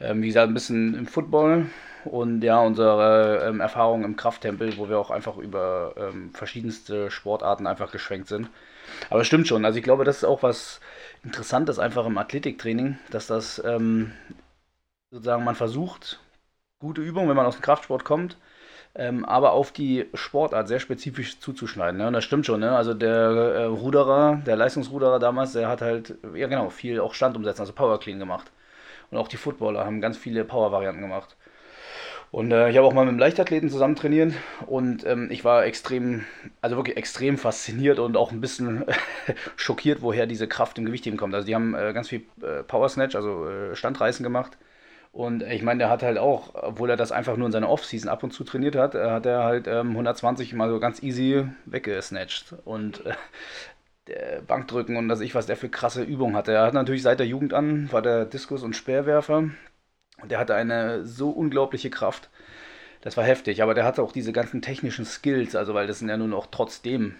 [0.00, 1.66] Ähm, wie gesagt, ein bisschen im Football
[2.04, 7.66] und ja, unsere ähm, Erfahrung im Krafttempel, wo wir auch einfach über ähm, verschiedenste Sportarten
[7.66, 8.50] einfach geschwenkt sind.
[9.10, 9.64] Aber es stimmt schon.
[9.64, 10.80] Also ich glaube, das ist auch was
[11.24, 14.12] Interessantes einfach im Athletiktraining, dass das ähm,
[15.10, 16.18] sozusagen man versucht,
[16.80, 18.36] gute Übungen, wenn man aus dem Kraftsport kommt,
[18.94, 21.98] ähm, aber auf die Sportart sehr spezifisch zuzuschneiden.
[21.98, 22.08] Ne?
[22.08, 22.60] Und das stimmt schon.
[22.60, 22.74] Ne?
[22.74, 27.36] Also der äh, Ruderer, der Leistungsruderer damals, der hat halt, ja genau, viel auch Stand
[27.36, 28.50] umsetzen, also Power Clean gemacht.
[29.10, 31.36] Und auch die Footballer haben ganz viele Power-Varianten gemacht.
[32.32, 34.34] Und äh, ich habe auch mal mit einem Leichtathleten zusammen trainiert
[34.66, 36.26] und ähm, ich war extrem,
[36.60, 38.84] also wirklich extrem fasziniert und auch ein bisschen
[39.56, 41.34] schockiert, woher diese Kraft im Gewichtheben kommt.
[41.34, 44.56] Also die haben äh, ganz viel äh, Power Snatch, also äh, Standreißen gemacht.
[45.12, 48.08] Und ich meine, der hat halt auch, obwohl er das einfach nur in seiner Offseason
[48.08, 51.46] ab und zu trainiert hat, äh, hat er halt ähm, 120 mal so ganz easy
[51.66, 52.54] weggesnatcht.
[52.64, 53.04] Und
[54.10, 56.52] äh, Bankdrücken und dass ich was der für krasse Übungen hatte.
[56.52, 59.50] Er hat natürlich seit der Jugend an, war der Diskus- und Speerwerfer
[60.20, 62.30] und der hatte eine so unglaubliche Kraft.
[63.02, 66.08] Das war heftig, aber der hatte auch diese ganzen technischen Skills, also weil das sind
[66.08, 67.14] ja nun auch trotzdem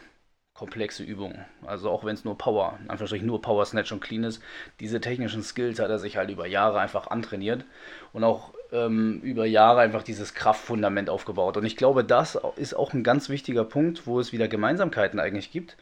[0.60, 1.46] komplexe Übungen.
[1.66, 4.42] Also auch wenn es nur Power, in Anführungsstrichen nur Power Snatch und Clean ist,
[4.78, 7.64] diese technischen Skills hat er sich halt über Jahre einfach antrainiert
[8.12, 11.56] und auch ähm, über Jahre einfach dieses Kraftfundament aufgebaut.
[11.56, 15.50] Und ich glaube, das ist auch ein ganz wichtiger Punkt, wo es wieder Gemeinsamkeiten eigentlich
[15.50, 15.78] gibt,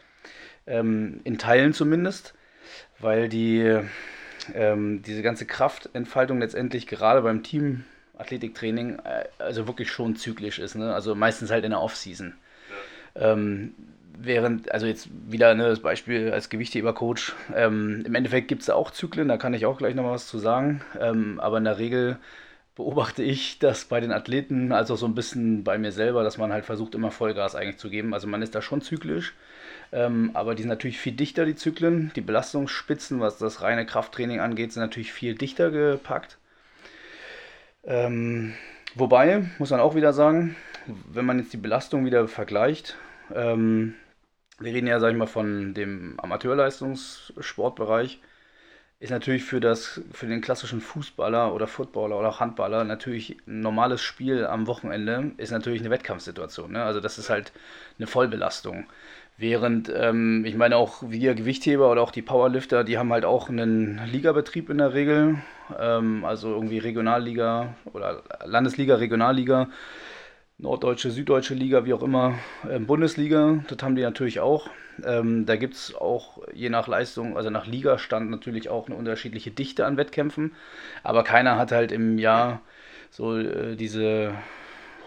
[0.68, 2.34] ähm, in Teilen zumindest,
[3.00, 3.80] weil die
[4.54, 7.82] ähm, diese ganze Kraftentfaltung letztendlich gerade beim Team
[8.16, 10.76] Athletiktraining äh, also wirklich schon zyklisch ist.
[10.76, 10.94] Ne?
[10.94, 12.34] Also meistens halt in der Offseason.
[13.16, 13.32] Ja.
[13.32, 13.74] Ähm,
[14.20, 18.90] während, also jetzt wieder ne, das Beispiel als Gewichthebercoach, ähm, im Endeffekt gibt es auch
[18.90, 20.82] Zyklen, da kann ich auch gleich noch was zu sagen.
[21.00, 22.18] Ähm, aber in der Regel
[22.74, 26.38] beobachte ich das bei den Athleten, als auch so ein bisschen bei mir selber, dass
[26.38, 28.14] man halt versucht, immer Vollgas eigentlich zu geben.
[28.14, 29.34] Also man ist da schon zyklisch.
[29.90, 32.12] Ähm, aber die sind natürlich viel dichter, die Zyklen.
[32.14, 36.38] Die Belastungsspitzen, was das reine Krafttraining angeht, sind natürlich viel dichter gepackt.
[37.84, 38.54] Ähm,
[38.94, 42.96] wobei, muss man auch wieder sagen, wenn man jetzt die Belastung wieder vergleicht,
[43.34, 43.94] ähm,
[44.58, 48.20] wir reden ja, sag ich mal, von dem Amateurleistungssportbereich,
[49.00, 53.60] ist natürlich für, das, für den klassischen Fußballer oder Footballer oder auch Handballer natürlich ein
[53.60, 56.72] normales Spiel am Wochenende ist natürlich eine Wettkampfsituation.
[56.72, 56.82] Ne?
[56.82, 57.52] Also das ist halt
[57.98, 58.86] eine Vollbelastung.
[59.36, 63.48] Während, ähm, ich meine, auch wir Gewichtheber oder auch die Powerlifter, die haben halt auch
[63.48, 65.36] einen Ligabetrieb in der Regel.
[65.78, 69.68] Ähm, also irgendwie Regionalliga oder Landesliga, Regionalliga,
[70.58, 74.68] Norddeutsche, Süddeutsche Liga, wie auch immer, ähm, Bundesliga, das haben die natürlich auch.
[75.04, 79.52] Ähm, da gibt es auch je nach Leistung, also nach Ligastand natürlich auch eine unterschiedliche
[79.52, 80.52] Dichte an Wettkämpfen.
[81.04, 82.60] Aber keiner hat halt im Jahr
[83.10, 84.34] so äh, diese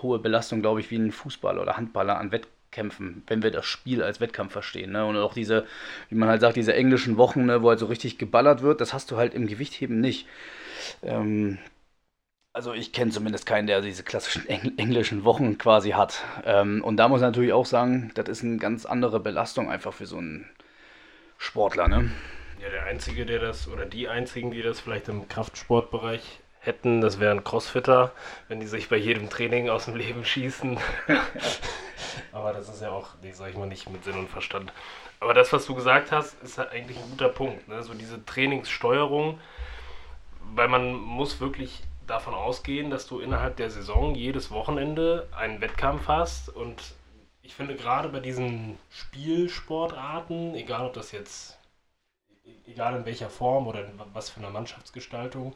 [0.01, 3.65] hohe Belastung, glaube ich, wie ein Fußballer oder Handballer an Wettkämpfen kämpfen, wenn wir das
[3.65, 4.91] Spiel als Wettkampf verstehen.
[4.91, 5.05] Ne?
[5.05, 5.65] Und auch diese,
[6.09, 8.93] wie man halt sagt, diese englischen Wochen, ne, wo halt so richtig geballert wird, das
[8.93, 10.27] hast du halt im Gewichtheben nicht.
[11.03, 11.59] Ähm,
[12.53, 16.23] also ich kenne zumindest keinen, der diese klassischen Engl englischen Wochen quasi hat.
[16.45, 19.93] Ähm, und da muss man natürlich auch sagen, das ist eine ganz andere Belastung einfach
[19.93, 20.49] für so einen
[21.37, 21.87] Sportler.
[21.87, 22.11] Ne?
[22.61, 27.19] Ja, der Einzige, der das, oder die Einzigen, die das vielleicht im Kraftsportbereich hätten, das
[27.19, 28.11] wären Crossfitter,
[28.47, 30.77] wenn die sich bei jedem Training aus dem Leben schießen.
[32.31, 34.71] Aber das ist ja auch, nee, sag ich mal, nicht mit Sinn und Verstand.
[35.19, 37.67] Aber das, was du gesagt hast, ist halt eigentlich ein guter Punkt.
[37.67, 37.81] Ne?
[37.81, 39.39] So diese Trainingssteuerung,
[40.53, 41.81] weil man muss wirklich
[42.11, 46.93] davon ausgehen, dass du innerhalb der Saison jedes Wochenende einen Wettkampf hast und
[47.41, 51.57] ich finde gerade bei diesen Spielsportarten, egal ob das jetzt,
[52.65, 55.55] egal in welcher Form oder was für eine Mannschaftsgestaltung,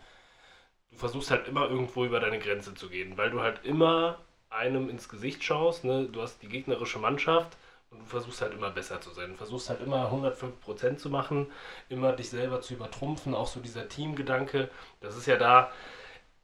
[0.91, 4.89] du versuchst halt immer irgendwo über deine Grenze zu gehen, weil du halt immer einem
[4.89, 6.07] ins Gesicht schaust, ne?
[6.11, 7.57] du hast die gegnerische Mannschaft
[7.91, 9.31] und du versuchst halt immer besser zu sein.
[9.31, 11.51] Du versuchst halt immer 105% zu machen,
[11.89, 14.69] immer dich selber zu übertrumpfen, auch so dieser Teamgedanke,
[15.01, 15.71] das ist ja da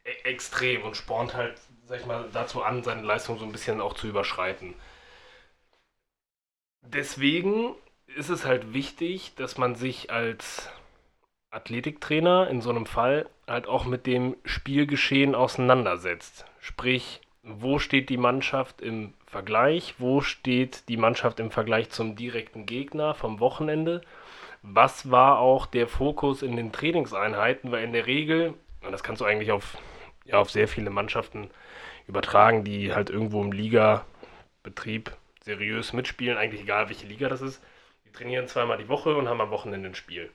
[0.03, 3.93] extrem und spornt halt, sag ich mal, dazu an, seine Leistung so ein bisschen auch
[3.93, 4.73] zu überschreiten.
[6.81, 7.75] Deswegen
[8.15, 10.69] ist es halt wichtig, dass man sich als
[11.51, 16.45] Athletiktrainer in so einem Fall halt auch mit dem Spielgeschehen auseinandersetzt.
[16.59, 22.65] Sprich, wo steht die Mannschaft im Vergleich, wo steht die Mannschaft im Vergleich zum direkten
[22.65, 24.01] Gegner vom Wochenende,
[24.61, 29.21] was war auch der Fokus in den Trainingseinheiten, weil in der Regel, und das kannst
[29.21, 29.77] du eigentlich auf,
[30.25, 31.49] ja, auf sehr viele Mannschaften
[32.07, 37.61] übertragen, die halt irgendwo im Liga-Betrieb seriös mitspielen, eigentlich egal welche Liga das ist,
[38.05, 40.29] die trainieren zweimal die Woche und haben am Wochenende ein Spiel.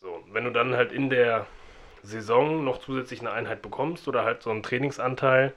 [0.00, 1.46] So, wenn du dann halt in der
[2.02, 5.52] Saison noch zusätzlich eine Einheit bekommst oder halt so einen Trainingsanteil,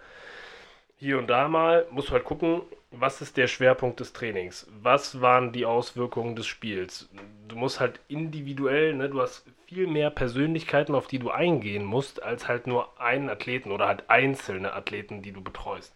[0.97, 4.67] hier und da mal, musst du halt gucken, was ist der Schwerpunkt des Trainings?
[4.81, 7.09] Was waren die Auswirkungen des Spiels?
[7.47, 12.21] Du musst halt individuell, ne, du hast viel mehr Persönlichkeiten, auf die du eingehen musst,
[12.23, 15.95] als halt nur einen Athleten oder halt einzelne Athleten, die du betreust.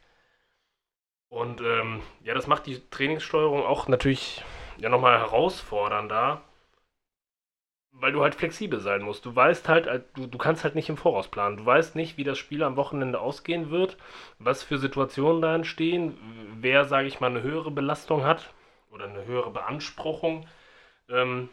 [1.29, 4.43] Und ähm, ja, das macht die Trainingssteuerung auch natürlich
[4.77, 6.41] ja nochmal herausfordernder,
[7.91, 9.25] weil du halt flexibel sein musst.
[9.25, 11.58] Du weißt halt, äh, du, du kannst halt nicht im Voraus planen.
[11.58, 13.97] Du weißt nicht, wie das Spiel am Wochenende ausgehen wird,
[14.39, 16.17] was für Situationen da entstehen,
[16.60, 18.53] wer, sage ich mal, eine höhere Belastung hat
[18.91, 20.47] oder eine höhere Beanspruchung
[21.10, 21.49] ähm,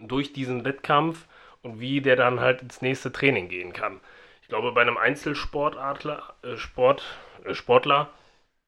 [0.00, 1.26] durch diesen Wettkampf
[1.62, 4.00] und wie der dann halt ins nächste Training gehen kann.
[4.42, 7.02] Ich glaube, bei einem Einzelsportler äh, Sport,
[7.44, 8.10] äh, Sportler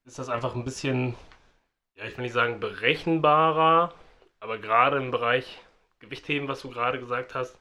[0.04, 1.14] ist das einfach ein bisschen,
[1.96, 3.94] ja, ich will nicht sagen berechenbarer,
[4.40, 5.60] aber gerade im Bereich
[6.00, 7.58] Gewichtheben, was du gerade gesagt hast,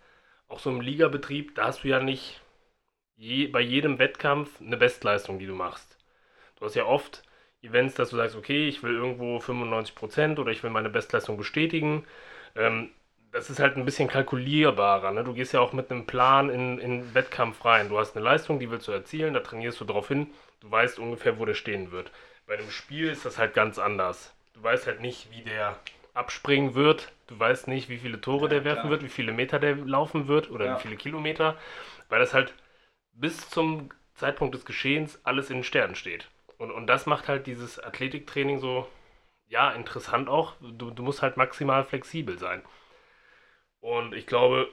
[0.48, 2.42] auch so im Ligabetrieb, da hast du ja nicht
[3.18, 5.98] je, bei jedem Wettkampf eine Bestleistung, die du machst.
[6.58, 7.24] Du hast ja oft
[7.62, 12.06] Events, dass du sagst, okay, ich will irgendwo 95% oder ich will meine Bestleistung bestätigen.
[12.56, 12.92] Ähm,
[13.32, 15.12] das ist halt ein bisschen kalkulierbarer.
[15.12, 15.24] Ne?
[15.24, 17.90] Du gehst ja auch mit einem Plan in, in Wettkampf rein.
[17.90, 20.28] Du hast eine Leistung, die willst du erzielen, da trainierst du drauf hin.
[20.60, 22.12] Du weißt ungefähr, wo der stehen wird.
[22.48, 24.34] Bei einem Spiel ist das halt ganz anders.
[24.54, 25.78] Du weißt halt nicht, wie der
[26.13, 27.12] abspringen wird.
[27.28, 28.92] Du weißt nicht, wie viele Tore ja, der werfen klar.
[28.92, 30.76] wird, wie viele Meter der laufen wird oder ja.
[30.76, 31.58] wie viele Kilometer,
[32.10, 32.54] weil das halt
[33.13, 36.30] bis zum Zeitpunkt des Geschehens alles in den Sternen steht.
[36.58, 38.88] Und, und das macht halt dieses Athletiktraining so,
[39.48, 40.54] ja, interessant auch.
[40.60, 42.63] Du, du musst halt maximal flexibel sein.
[43.82, 44.70] Und ich glaube,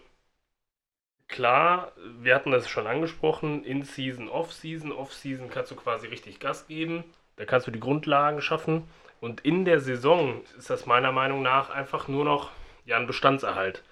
[1.28, 4.92] klar, wir hatten das schon angesprochen, In-Season, Off-Season.
[4.92, 7.04] Off-Season kannst du quasi richtig Gas geben.
[7.36, 8.88] Da kannst du die Grundlagen schaffen.
[9.20, 12.50] Und in der Saison ist das meiner Meinung nach einfach nur noch
[12.84, 13.82] ja, ein Bestandserhalt.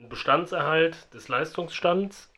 [0.00, 2.30] Ein Bestandserhalt des Leistungsstands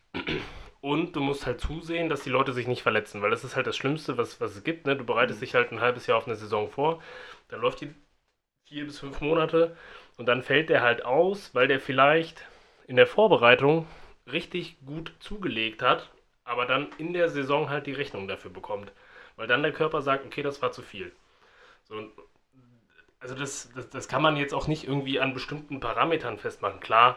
[0.81, 3.67] und du musst halt zusehen, dass die Leute sich nicht verletzen, weil das ist halt
[3.67, 4.87] das Schlimmste, was, was es gibt.
[4.87, 4.97] Ne?
[4.97, 5.45] Du bereitest mhm.
[5.45, 7.03] dich halt ein halbes Jahr auf eine Saison vor,
[7.49, 7.95] dann läuft die
[8.67, 9.77] vier bis fünf Monate
[10.21, 12.45] und dann fällt der halt aus, weil der vielleicht
[12.87, 13.87] in der Vorbereitung
[14.31, 16.11] richtig gut zugelegt hat,
[16.45, 18.93] aber dann in der Saison halt die Rechnung dafür bekommt.
[19.37, 21.11] Weil dann der Körper sagt, okay, das war zu viel.
[21.85, 22.13] So,
[23.19, 26.81] also das, das, das kann man jetzt auch nicht irgendwie an bestimmten Parametern festmachen.
[26.81, 27.17] Klar,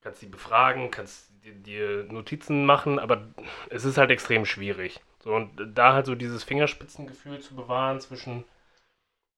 [0.00, 3.28] kannst die befragen, kannst dir Notizen machen, aber
[3.68, 5.02] es ist halt extrem schwierig.
[5.18, 8.44] So, und da halt so dieses Fingerspitzengefühl zu bewahren zwischen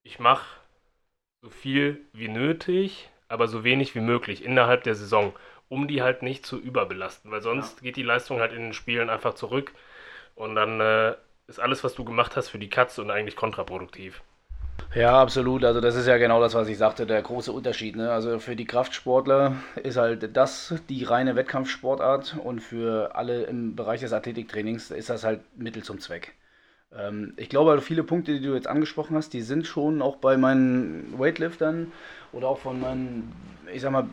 [0.04, 0.60] ich mache
[1.42, 5.32] so viel wie nötig, aber so wenig wie möglich innerhalb der Saison,
[5.68, 7.84] um die halt nicht zu überbelasten, weil sonst ja.
[7.84, 9.72] geht die Leistung halt in den Spielen einfach zurück
[10.34, 11.14] und dann äh,
[11.46, 14.22] ist alles, was du gemacht hast, für die Katze und eigentlich kontraproduktiv.
[14.94, 15.64] Ja, absolut.
[15.64, 17.96] Also das ist ja genau das, was ich sagte, der große Unterschied.
[17.96, 18.10] Ne?
[18.10, 24.00] Also für die Kraftsportler ist halt das die reine Wettkampfsportart und für alle im Bereich
[24.00, 26.34] des Athletiktrainings ist das halt Mittel zum Zweck.
[26.96, 30.16] Ähm, ich glaube, also viele Punkte, die du jetzt angesprochen hast, die sind schon auch
[30.16, 31.92] bei meinen Weightliftern
[32.32, 33.32] oder auch von meinen,
[33.72, 34.06] ich sag mal,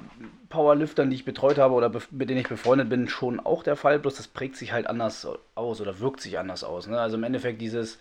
[0.50, 4.00] Powerliftern, die ich betreut habe oder mit denen ich befreundet bin, schon auch der Fall.
[4.00, 6.88] Bloß das prägt sich halt anders aus oder wirkt sich anders aus.
[6.88, 7.00] Ne?
[7.00, 8.00] Also im Endeffekt dieses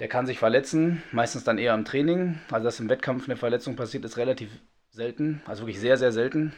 [0.00, 2.40] der kann sich verletzen, meistens dann eher im Training.
[2.50, 4.50] Also dass im Wettkampf eine Verletzung passiert, ist relativ
[4.90, 6.52] selten, also wirklich sehr, sehr selten.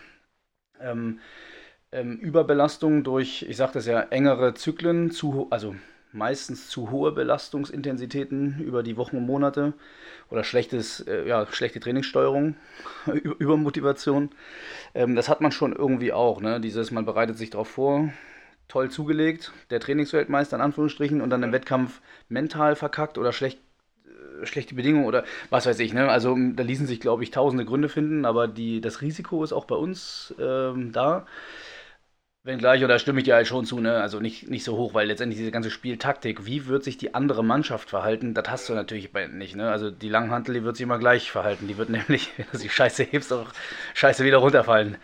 [0.80, 1.20] Ähm,
[1.92, 5.74] ähm, Überbelastung durch, ich sagte es ja, engere Zyklen, zu, also
[6.14, 9.74] meistens zu hohe Belastungsintensitäten über die Wochen und Monate
[10.30, 12.56] oder schlechtes, äh, ja, schlechte Trainingssteuerung,
[13.38, 14.30] Übermotivation.
[14.94, 16.40] Ähm, das hat man schon irgendwie auch.
[16.40, 16.60] Ne?
[16.60, 18.10] Dieses, man bereitet sich darauf vor,
[18.68, 23.58] toll zugelegt, der Trainingsweltmeister in Anführungsstrichen, und dann im Wettkampf mental verkackt oder schlecht,
[24.06, 25.92] äh, schlechte Bedingungen oder was weiß ich.
[25.92, 26.08] Ne?
[26.08, 29.64] Also da ließen sich, glaube ich, tausende Gründe finden, aber die, das Risiko ist auch
[29.64, 31.26] bei uns ähm, da.
[32.46, 34.02] Wenngleich, oder stimme ich dir halt schon zu, ne?
[34.02, 37.42] also nicht, nicht so hoch, weil letztendlich diese ganze Spieltaktik, wie wird sich die andere
[37.42, 39.56] Mannschaft verhalten, das hast du natürlich nicht.
[39.56, 39.70] Ne?
[39.70, 41.68] Also die Langhantel, die wird sich immer gleich verhalten.
[41.68, 43.50] Die wird nämlich, wenn du sie scheiße hebst, auch
[43.94, 44.98] scheiße wieder runterfallen.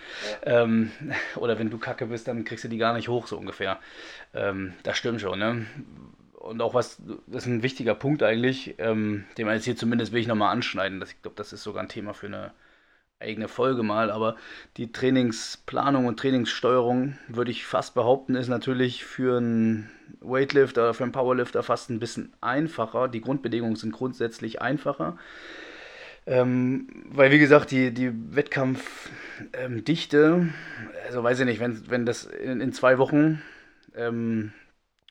[0.44, 0.64] Ja.
[0.64, 0.92] Ähm,
[1.37, 3.79] oder wenn du kacke bist, dann kriegst du die gar nicht hoch, so ungefähr.
[4.35, 5.38] Ähm, das stimmt schon.
[5.38, 5.64] Ne?
[6.35, 10.12] Und auch was, das ist ein wichtiger Punkt eigentlich, ähm, den man jetzt hier zumindest
[10.12, 11.00] will ich nochmal anschneiden.
[11.00, 12.53] Das, ich glaube, das ist sogar ein Thema für eine
[13.20, 14.37] eigene Folge mal, aber
[14.76, 21.04] die Trainingsplanung und Trainingssteuerung, würde ich fast behaupten, ist natürlich für einen Weightlifter oder für
[21.04, 23.09] einen Powerlifter fast ein bisschen einfacher.
[23.09, 25.18] Die Grundbedingungen sind grundsätzlich einfacher.
[26.26, 30.52] Ähm, weil, wie gesagt, die, die Wettkampfdichte, ähm,
[31.06, 33.42] also weiß ich nicht, wenn, wenn das in, in zwei Wochen
[33.96, 34.52] ähm,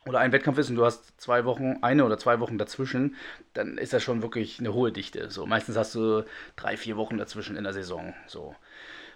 [0.06, 3.16] oder ein Wettkampf ist und du hast zwei Wochen, eine oder zwei Wochen dazwischen,
[3.54, 5.30] dann ist das schon wirklich eine hohe Dichte.
[5.30, 8.14] So, meistens hast du drei, vier Wochen dazwischen in der Saison.
[8.28, 8.56] So.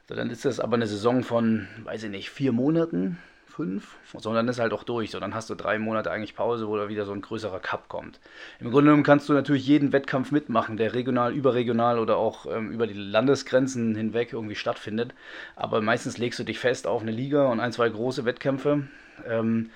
[0.07, 3.17] so dann ist das aber eine Saison von, weiß ich nicht, vier Monaten,
[3.53, 5.11] fünf, so dann ist halt auch durch.
[5.11, 7.87] So, dann hast du drei Monate eigentlich Pause, wo da wieder so ein größerer Cup
[7.87, 8.19] kommt.
[8.59, 12.71] Im Grunde genommen kannst du natürlich jeden Wettkampf mitmachen, der regional, überregional oder auch ähm,
[12.71, 15.13] über die Landesgrenzen hinweg irgendwie stattfindet.
[15.55, 18.87] Aber meistens legst du dich fest auf eine Liga und ein, zwei große Wettkämpfe.
[19.27, 19.69] Ähm,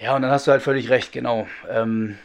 [0.00, 1.46] ja, und dann hast du halt völlig recht, genau.
[1.68, 2.18] Ähm,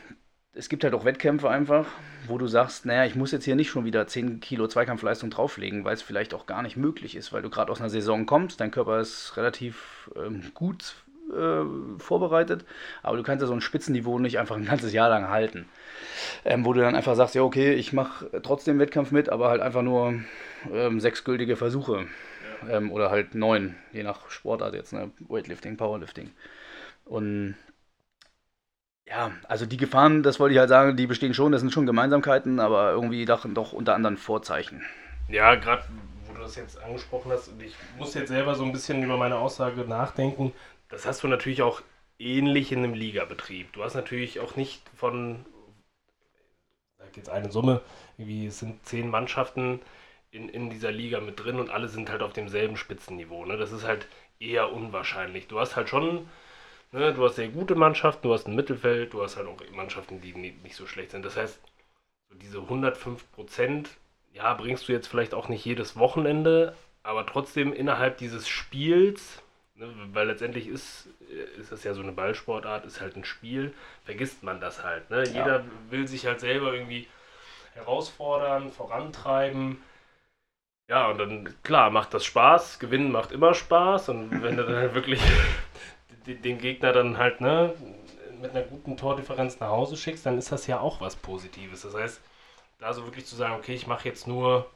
[0.54, 1.88] es gibt halt auch Wettkämpfe einfach,
[2.28, 5.86] wo du sagst, naja, ich muss jetzt hier nicht schon wieder 10 Kilo Zweikampfleistung drauflegen,
[5.86, 8.60] weil es vielleicht auch gar nicht möglich ist, weil du gerade aus einer Saison kommst,
[8.60, 10.96] dein Körper ist relativ ähm, gut
[11.32, 11.64] äh,
[12.00, 12.66] vorbereitet,
[13.04, 15.66] aber du kannst ja so ein Spitzenniveau nicht einfach ein ganzes Jahr lang halten.
[16.44, 19.62] Ähm, wo du dann einfach sagst, ja, okay, ich mache trotzdem Wettkampf mit, aber halt
[19.62, 20.16] einfach nur
[20.74, 22.08] ähm, sechs gültige Versuche.
[22.68, 22.78] Ja.
[22.78, 25.12] Ähm, oder halt neun, je nach Sportart jetzt, ne?
[25.20, 26.32] Weightlifting, Powerlifting.
[27.10, 27.56] Und
[29.08, 31.88] ja, also die Gefahren, das wollte ich halt sagen, die bestehen schon, das sind schon
[31.88, 34.86] Gemeinsamkeiten, aber irgendwie doch, doch unter anderen Vorzeichen.
[35.28, 35.84] Ja, gerade
[36.28, 39.18] wo du das jetzt angesprochen hast, und ich muss jetzt selber so ein bisschen über
[39.18, 40.54] meine Aussage nachdenken,
[40.90, 41.82] das hast du natürlich auch
[42.20, 43.74] ähnlich in einem Ligabetrieb.
[43.74, 45.44] Du hast natürlich auch nicht von,
[47.00, 47.82] sag jetzt eine Summe,
[48.20, 49.80] irgendwie es sind zehn Mannschaften
[50.30, 53.46] in, in dieser Liga mit drin und alle sind halt auf demselben Spitzenniveau.
[53.46, 53.58] Ne?
[53.58, 54.06] Das ist halt
[54.40, 55.48] eher unwahrscheinlich.
[55.48, 56.28] Du hast halt schon
[56.92, 60.22] Ne, du hast sehr gute Mannschaften, du hast ein Mittelfeld, du hast halt auch Mannschaften,
[60.22, 61.24] die nicht so schlecht sind.
[61.24, 61.60] Das heißt,
[62.30, 63.90] so diese 105 Prozent,
[64.34, 69.44] ja, bringst du jetzt vielleicht auch nicht jedes Wochenende, aber trotzdem innerhalb dieses Spiels,
[69.76, 71.10] ne, weil letztendlich ist,
[71.60, 73.74] ist das ja so eine Ballsportart, ist halt ein Spiel,
[74.04, 75.12] vergisst man das halt.
[75.12, 75.24] Ne?
[75.26, 75.32] Ja.
[75.32, 77.08] Jeder will sich halt selber irgendwie
[77.76, 79.78] herausfordern, vorantreiben.
[80.88, 82.80] Ja, und dann, klar, macht das Spaß.
[82.80, 84.10] Gewinnen macht immer Spaß.
[84.10, 85.22] Und wenn du dann halt wirklich
[86.36, 87.74] den Gegner dann halt ne,
[88.42, 91.82] mit einer guten Tordifferenz nach Hause schickst, dann ist das ja auch was Positives.
[91.82, 92.22] Das heißt,
[92.80, 94.70] da so wirklich zu sagen, okay, ich mache jetzt nur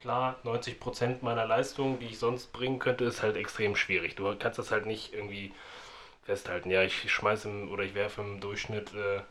[0.00, 4.14] klar 90% meiner Leistung, die ich sonst bringen könnte, ist halt extrem schwierig.
[4.16, 5.52] Du kannst das halt nicht irgendwie
[6.24, 6.70] festhalten.
[6.70, 9.22] Ja, ich schmeiße oder ich werfe im Durchschnitt äh,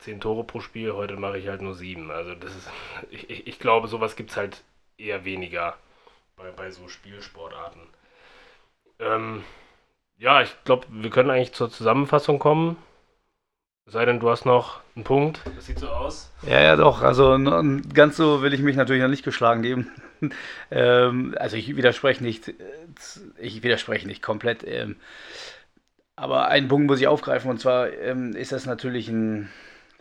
[0.00, 2.10] 10 Tore pro Spiel, heute mache ich halt nur 7.
[2.10, 2.70] Also das ist,
[3.10, 4.62] ich, ich, ich glaube, sowas gibt es halt
[4.98, 5.76] eher weniger
[6.36, 7.82] bei, bei so Spielsportarten.
[9.00, 9.44] Ähm,
[10.18, 12.76] ja, ich glaube, wir können eigentlich zur Zusammenfassung kommen.
[13.86, 15.40] Es sei denn, du hast noch einen Punkt.
[15.56, 16.30] Das sieht so aus.
[16.42, 17.02] Ja, ja, doch.
[17.02, 17.38] Also
[17.94, 19.90] ganz so will ich mich natürlich noch nicht geschlagen geben.
[20.70, 22.52] ähm, also ich widerspreche nicht.
[23.38, 24.62] Ich widerspreche nicht komplett.
[24.66, 24.96] Ähm,
[26.16, 29.48] aber einen Punkt muss ich aufgreifen und zwar ähm, ist das natürlich ein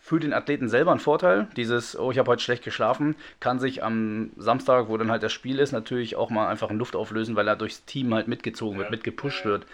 [0.08, 1.48] für den Athleten selber ein Vorteil.
[1.58, 5.34] Dieses, oh, ich habe heute schlecht geschlafen, kann sich am Samstag, wo dann halt das
[5.34, 8.78] Spiel ist, natürlich auch mal einfach in Luft auflösen, weil er durchs Team halt mitgezogen
[8.78, 9.66] wird, mitgepusht wird.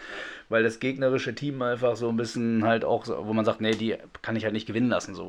[0.49, 3.95] Weil das gegnerische Team einfach so ein bisschen halt auch, wo man sagt, nee, die
[4.23, 5.13] kann ich halt nicht gewinnen lassen.
[5.13, 5.27] So.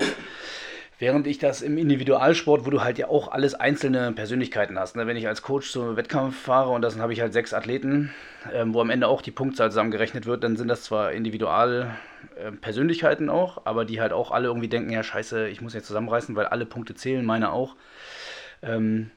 [1.05, 4.97] Während ich das im Individualsport, wo du halt ja auch alles einzelne Persönlichkeiten hast.
[4.97, 5.07] Ne?
[5.07, 8.11] Wenn ich als Coach zum Wettkampf fahre und dann habe ich halt sechs Athleten,
[8.51, 13.31] ähm, wo am Ende auch die Punktzahl zusammengerechnet wird, dann sind das zwar Individualpersönlichkeiten äh,
[13.31, 16.47] auch, aber die halt auch alle irgendwie denken, ja scheiße, ich muss jetzt zusammenreißen, weil
[16.47, 17.77] alle Punkte zählen, meine auch.
[18.63, 19.11] Ähm,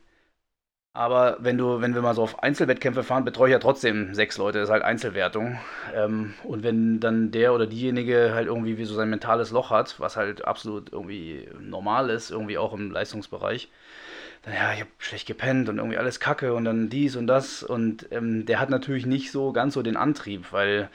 [0.97, 4.39] aber wenn du, wenn wir mal so auf Einzelwettkämpfe fahren, betreue ich ja trotzdem sechs
[4.39, 5.59] Leute, das ist halt Einzelwertung.
[5.93, 9.99] Ähm, und wenn dann der oder diejenige halt irgendwie wie so sein mentales Loch hat,
[9.99, 13.69] was halt absolut irgendwie normal ist, irgendwie auch im Leistungsbereich,
[14.41, 17.61] dann ja, ich habe schlecht gepennt und irgendwie alles Kacke und dann dies und das.
[17.61, 20.89] Und ähm, der hat natürlich nicht so ganz so den Antrieb, weil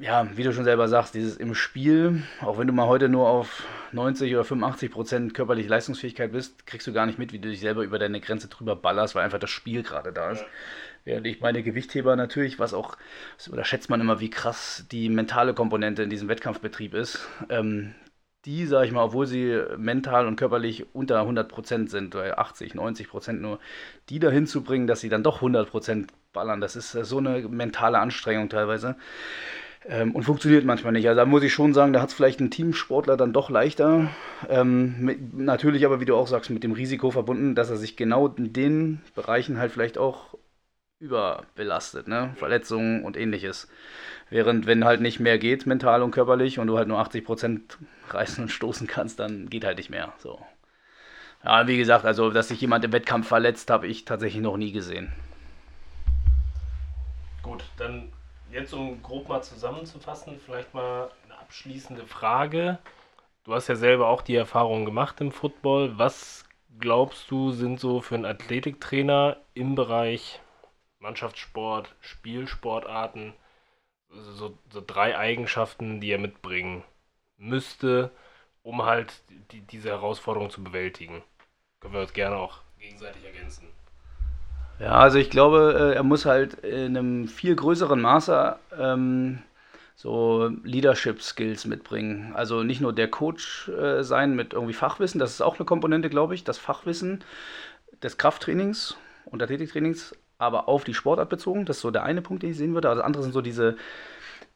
[0.00, 3.28] ja, wie du schon selber sagst, dieses im Spiel, auch wenn du mal heute nur
[3.28, 7.48] auf 90 oder 85 Prozent körperliche Leistungsfähigkeit bist, kriegst du gar nicht mit, wie du
[7.48, 10.40] dich selber über deine Grenze drüber ballerst, weil einfach das Spiel gerade da ist.
[10.40, 10.46] Ja.
[11.04, 12.96] Während ich meine Gewichtheber natürlich, was auch,
[13.50, 17.26] oder schätzt man immer, wie krass die mentale Komponente in diesem Wettkampfbetrieb ist.
[17.48, 17.94] Ähm,
[18.46, 23.40] die, sage ich mal, obwohl sie mental und körperlich unter 100% sind, oder 80, 90%
[23.40, 23.58] nur,
[24.08, 27.98] die dahin zu bringen, dass sie dann doch 100% ballern, das ist so eine mentale
[27.98, 28.96] Anstrengung teilweise.
[29.88, 31.08] Ähm, und funktioniert manchmal nicht.
[31.08, 34.10] Also da muss ich schon sagen, da hat es vielleicht ein Teamsportler dann doch leichter.
[34.48, 37.96] Ähm, mit, natürlich aber, wie du auch sagst, mit dem Risiko verbunden, dass er sich
[37.96, 40.34] genau in den Bereichen halt vielleicht auch
[40.98, 42.34] überbelastet, ne?
[42.36, 43.68] Verletzungen und ähnliches.
[44.30, 47.60] Während, wenn halt nicht mehr geht, mental und körperlich, und du halt nur 80%
[48.10, 50.12] reißen und stoßen kannst, dann geht halt nicht mehr.
[50.18, 50.40] So.
[51.44, 54.72] Ja, wie gesagt, also, dass sich jemand im Wettkampf verletzt, habe ich tatsächlich noch nie
[54.72, 55.12] gesehen.
[57.42, 58.12] Gut, dann
[58.52, 62.78] jetzt um grob mal zusammenzufassen, vielleicht mal eine abschließende Frage.
[63.44, 65.98] Du hast ja selber auch die Erfahrung gemacht im Football.
[65.98, 66.44] Was
[66.78, 70.40] glaubst du, sind so für einen Athletiktrainer im Bereich
[71.00, 73.32] Mannschaftssport, Spielsportarten
[74.10, 76.82] so, so drei Eigenschaften, die er mitbringen
[77.36, 78.10] müsste,
[78.62, 81.22] um halt die, diese Herausforderung zu bewältigen?
[81.80, 83.68] Können wir uns gerne auch gegenseitig ergänzen.
[84.78, 89.42] Ja, also ich glaube, äh, er muss halt in einem viel größeren Maße ähm,
[89.94, 92.32] so Leadership Skills mitbringen.
[92.34, 96.08] Also nicht nur der Coach äh, sein mit irgendwie Fachwissen, das ist auch eine Komponente,
[96.08, 97.22] glaube ich, das Fachwissen
[98.02, 98.96] des Krafttrainings
[99.26, 101.66] und Athletiktrainings, aber auf die Sportart bezogen.
[101.66, 102.88] Das ist so der eine Punkt, den ich sehen würde.
[102.88, 103.76] Also andere sind so diese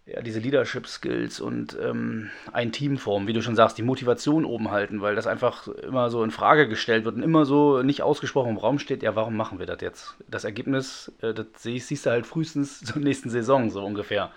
[0.06, 4.70] ja, diese Leadership Skills und ähm, ein Teamform, wie du schon sagst, die Motivation oben
[4.70, 8.50] halten, weil das einfach immer so in Frage gestellt wird und immer so nicht ausgesprochen
[8.50, 10.16] im Raum steht, ja, warum machen wir das jetzt?
[10.28, 14.30] Das Ergebnis, äh, das siehst du halt frühestens zur nächsten Saison, so ungefähr.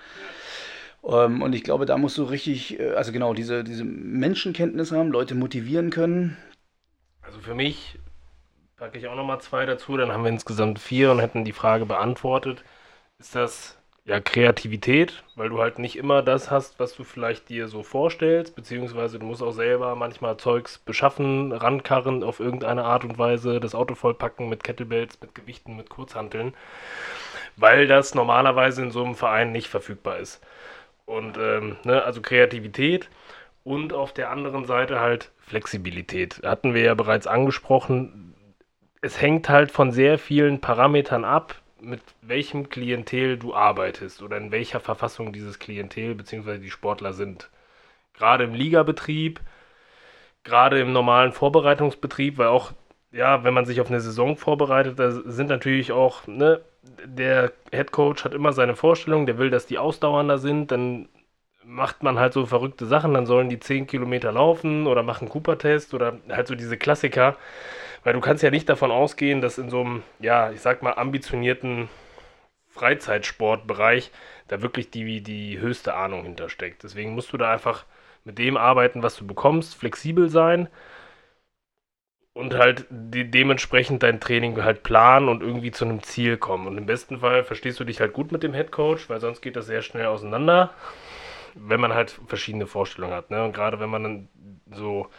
[1.03, 5.11] Ähm, und ich glaube, da musst du richtig, äh, also genau, diese, diese Menschenkenntnis haben,
[5.11, 6.37] Leute motivieren können.
[7.21, 7.99] Also für mich
[8.77, 11.85] packe ich auch nochmal zwei dazu, dann haben wir insgesamt vier und hätten die Frage
[11.85, 12.63] beantwortet.
[13.19, 17.67] Ist das ja, Kreativität, weil du halt nicht immer das hast, was du vielleicht dir
[17.67, 23.17] so vorstellst, beziehungsweise du musst auch selber manchmal Zeugs beschaffen, rankarren auf irgendeine Art und
[23.17, 26.53] Weise, das Auto vollpacken mit Kettlebells, mit Gewichten, mit Kurzhanteln,
[27.57, 30.39] weil das normalerweise in so einem Verein nicht verfügbar ist.
[31.05, 33.09] Und ähm, ne, also Kreativität
[33.63, 36.41] und auf der anderen Seite halt Flexibilität.
[36.43, 38.35] Hatten wir ja bereits angesprochen.
[39.01, 44.51] Es hängt halt von sehr vielen Parametern ab, mit welchem Klientel du arbeitest oder in
[44.51, 46.57] welcher Verfassung dieses Klientel bzw.
[46.57, 47.49] die Sportler sind.
[48.15, 49.39] Gerade im Ligabetrieb,
[50.43, 52.71] gerade im normalen Vorbereitungsbetrieb, weil auch,
[53.11, 56.61] ja, wenn man sich auf eine Saison vorbereitet, da sind natürlich auch, ne,
[57.05, 61.09] der Head Coach hat immer seine Vorstellung, der will, dass die ausdauernder sind, dann
[61.63, 65.93] macht man halt so verrückte Sachen, dann sollen die 10 Kilometer laufen oder machen Cooper-Test
[65.93, 67.35] oder halt so diese Klassiker.
[68.07, 70.93] Weil du kannst ja nicht davon ausgehen, dass in so einem, ja, ich sag mal,
[70.93, 71.89] ambitionierten
[72.69, 74.11] Freizeitsportbereich
[74.47, 76.83] da wirklich die, die höchste Ahnung hintersteckt.
[76.83, 77.83] Deswegen musst du da einfach
[78.23, 80.69] mit dem arbeiten, was du bekommst, flexibel sein
[82.31, 86.65] und halt de dementsprechend dein Training halt planen und irgendwie zu einem Ziel kommen.
[86.65, 89.41] Und im besten Fall verstehst du dich halt gut mit dem Head Coach, weil sonst
[89.41, 90.73] geht das sehr schnell auseinander,
[91.55, 93.31] wenn man halt verschiedene Vorstellungen hat.
[93.31, 93.43] Ne?
[93.43, 94.29] Und gerade wenn man dann
[94.71, 95.09] so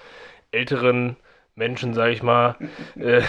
[0.52, 1.18] älteren
[1.58, 2.56] Menschen, sage ich mal,
[2.98, 3.22] äh,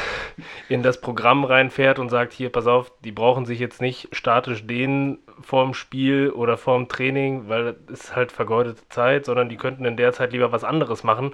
[0.69, 4.65] in das Programm reinfährt und sagt, hier, pass auf, die brauchen sich jetzt nicht statisch
[4.65, 9.83] dehnen vorm Spiel oder vorm Training, weil das ist halt vergeudete Zeit, sondern die könnten
[9.85, 11.33] in der Zeit lieber was anderes machen,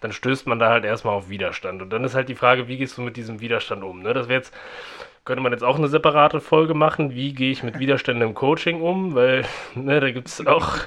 [0.00, 1.82] dann stößt man da halt erstmal auf Widerstand.
[1.82, 4.02] Und dann ist halt die Frage, wie gehst du mit diesem Widerstand um?
[4.02, 4.14] Ne?
[4.14, 4.54] Das wäre jetzt,
[5.24, 8.80] könnte man jetzt auch eine separate Folge machen, wie gehe ich mit Widerständen im Coaching
[8.80, 9.44] um, weil
[9.74, 10.78] ne, da gibt es auch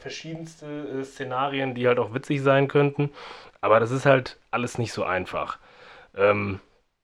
[0.00, 3.10] verschiedenste äh, Szenarien, die halt auch witzig sein könnten.
[3.62, 5.58] Aber das ist halt alles nicht so einfach.
[6.14, 6.60] Ähm,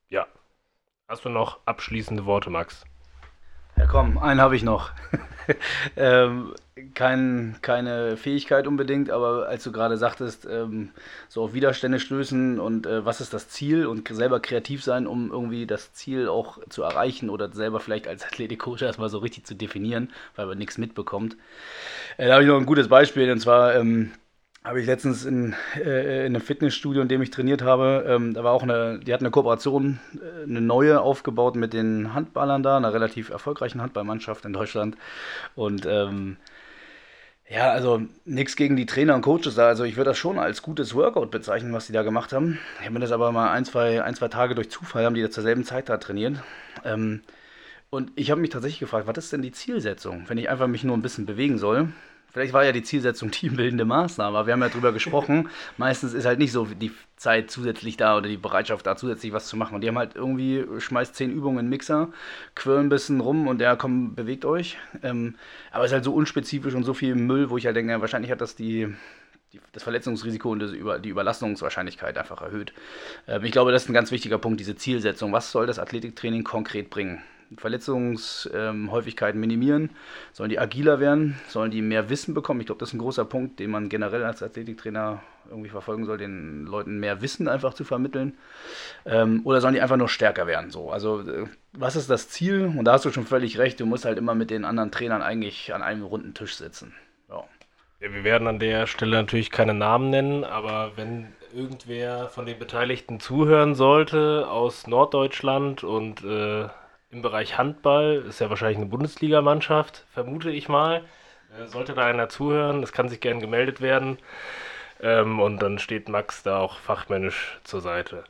[0.09, 0.27] ja.
[1.07, 2.83] Hast du noch abschließende Worte, Max?
[3.77, 4.91] Ja, komm, einen habe ich noch.
[5.95, 6.53] ähm,
[6.95, 10.91] kein, keine Fähigkeit unbedingt, aber als du gerade sagtest, ähm,
[11.29, 15.31] so auf Widerstände stößen und äh, was ist das Ziel und selber kreativ sein, um
[15.31, 19.55] irgendwie das Ziel auch zu erreichen oder selber vielleicht als Athletikcoach erstmal so richtig zu
[19.55, 21.37] definieren, weil man nichts mitbekommt.
[22.17, 23.75] Äh, da habe ich noch ein gutes Beispiel und zwar.
[23.75, 24.11] Ähm,
[24.63, 28.43] habe ich letztens in, äh, in einem Fitnessstudio, in dem ich trainiert habe, ähm, da
[28.43, 32.77] war auch eine, die hatten eine Kooperation, äh, eine neue aufgebaut mit den Handballern da,
[32.77, 34.97] einer relativ erfolgreichen Handballmannschaft in Deutschland.
[35.55, 36.37] Und ähm,
[37.49, 39.67] ja, also nichts gegen die Trainer und Coaches da.
[39.67, 42.59] Also ich würde das schon als gutes Workout bezeichnen, was die da gemacht haben.
[42.79, 45.21] Ich habe mir das aber mal ein, zwei, ein, zwei Tage durch Zufall haben die
[45.21, 46.43] da zur selben Zeit da trainiert.
[46.85, 47.21] Ähm,
[47.89, 50.83] und ich habe mich tatsächlich gefragt, was ist denn die Zielsetzung, wenn ich einfach mich
[50.83, 51.89] nur ein bisschen bewegen soll?
[52.39, 55.49] Vielleicht war ja die Zielsetzung teambildende Maßnahme, aber wir haben ja drüber gesprochen.
[55.77, 59.49] Meistens ist halt nicht so die Zeit zusätzlich da oder die Bereitschaft da, zusätzlich was
[59.49, 59.75] zu machen.
[59.75, 62.13] Und die haben halt irgendwie, schmeißt zehn Übungen in den Mixer,
[62.55, 64.77] quirlen ein bisschen rum und der komm, bewegt euch.
[65.03, 65.35] Ähm,
[65.71, 67.99] aber es ist halt so unspezifisch und so viel Müll, wo ich halt denke, ja,
[67.99, 68.87] wahrscheinlich hat das die,
[69.51, 72.71] die, das Verletzungsrisiko und das Über, die Überlastungswahrscheinlichkeit einfach erhöht.
[73.27, 75.33] Ähm, ich glaube, das ist ein ganz wichtiger Punkt, diese Zielsetzung.
[75.33, 77.21] Was soll das Athletiktraining konkret bringen?
[77.57, 79.91] Verletzungshäufigkeiten minimieren?
[80.33, 81.39] Sollen die agiler werden?
[81.47, 82.59] Sollen die mehr Wissen bekommen?
[82.59, 86.17] Ich glaube, das ist ein großer Punkt, den man generell als Athletiktrainer irgendwie verfolgen soll,
[86.17, 88.37] den Leuten mehr Wissen einfach zu vermitteln.
[89.05, 90.69] Ähm, oder sollen die einfach nur stärker werden?
[90.69, 92.65] So, also äh, was ist das Ziel?
[92.65, 95.21] Und da hast du schon völlig recht, du musst halt immer mit den anderen Trainern
[95.21, 96.93] eigentlich an einem runden Tisch sitzen.
[97.29, 97.43] Ja.
[98.01, 102.57] Ja, wir werden an der Stelle natürlich keine Namen nennen, aber wenn irgendwer von den
[102.57, 106.69] Beteiligten zuhören sollte aus Norddeutschland und äh,
[107.11, 111.03] im Bereich Handball, ist ja wahrscheinlich eine Bundesligamannschaft, vermute ich mal.
[111.57, 114.19] Äh, sollte da einer zuhören, es kann sich gern gemeldet werden.
[115.01, 118.25] Ähm, und dann steht Max da auch fachmännisch zur Seite.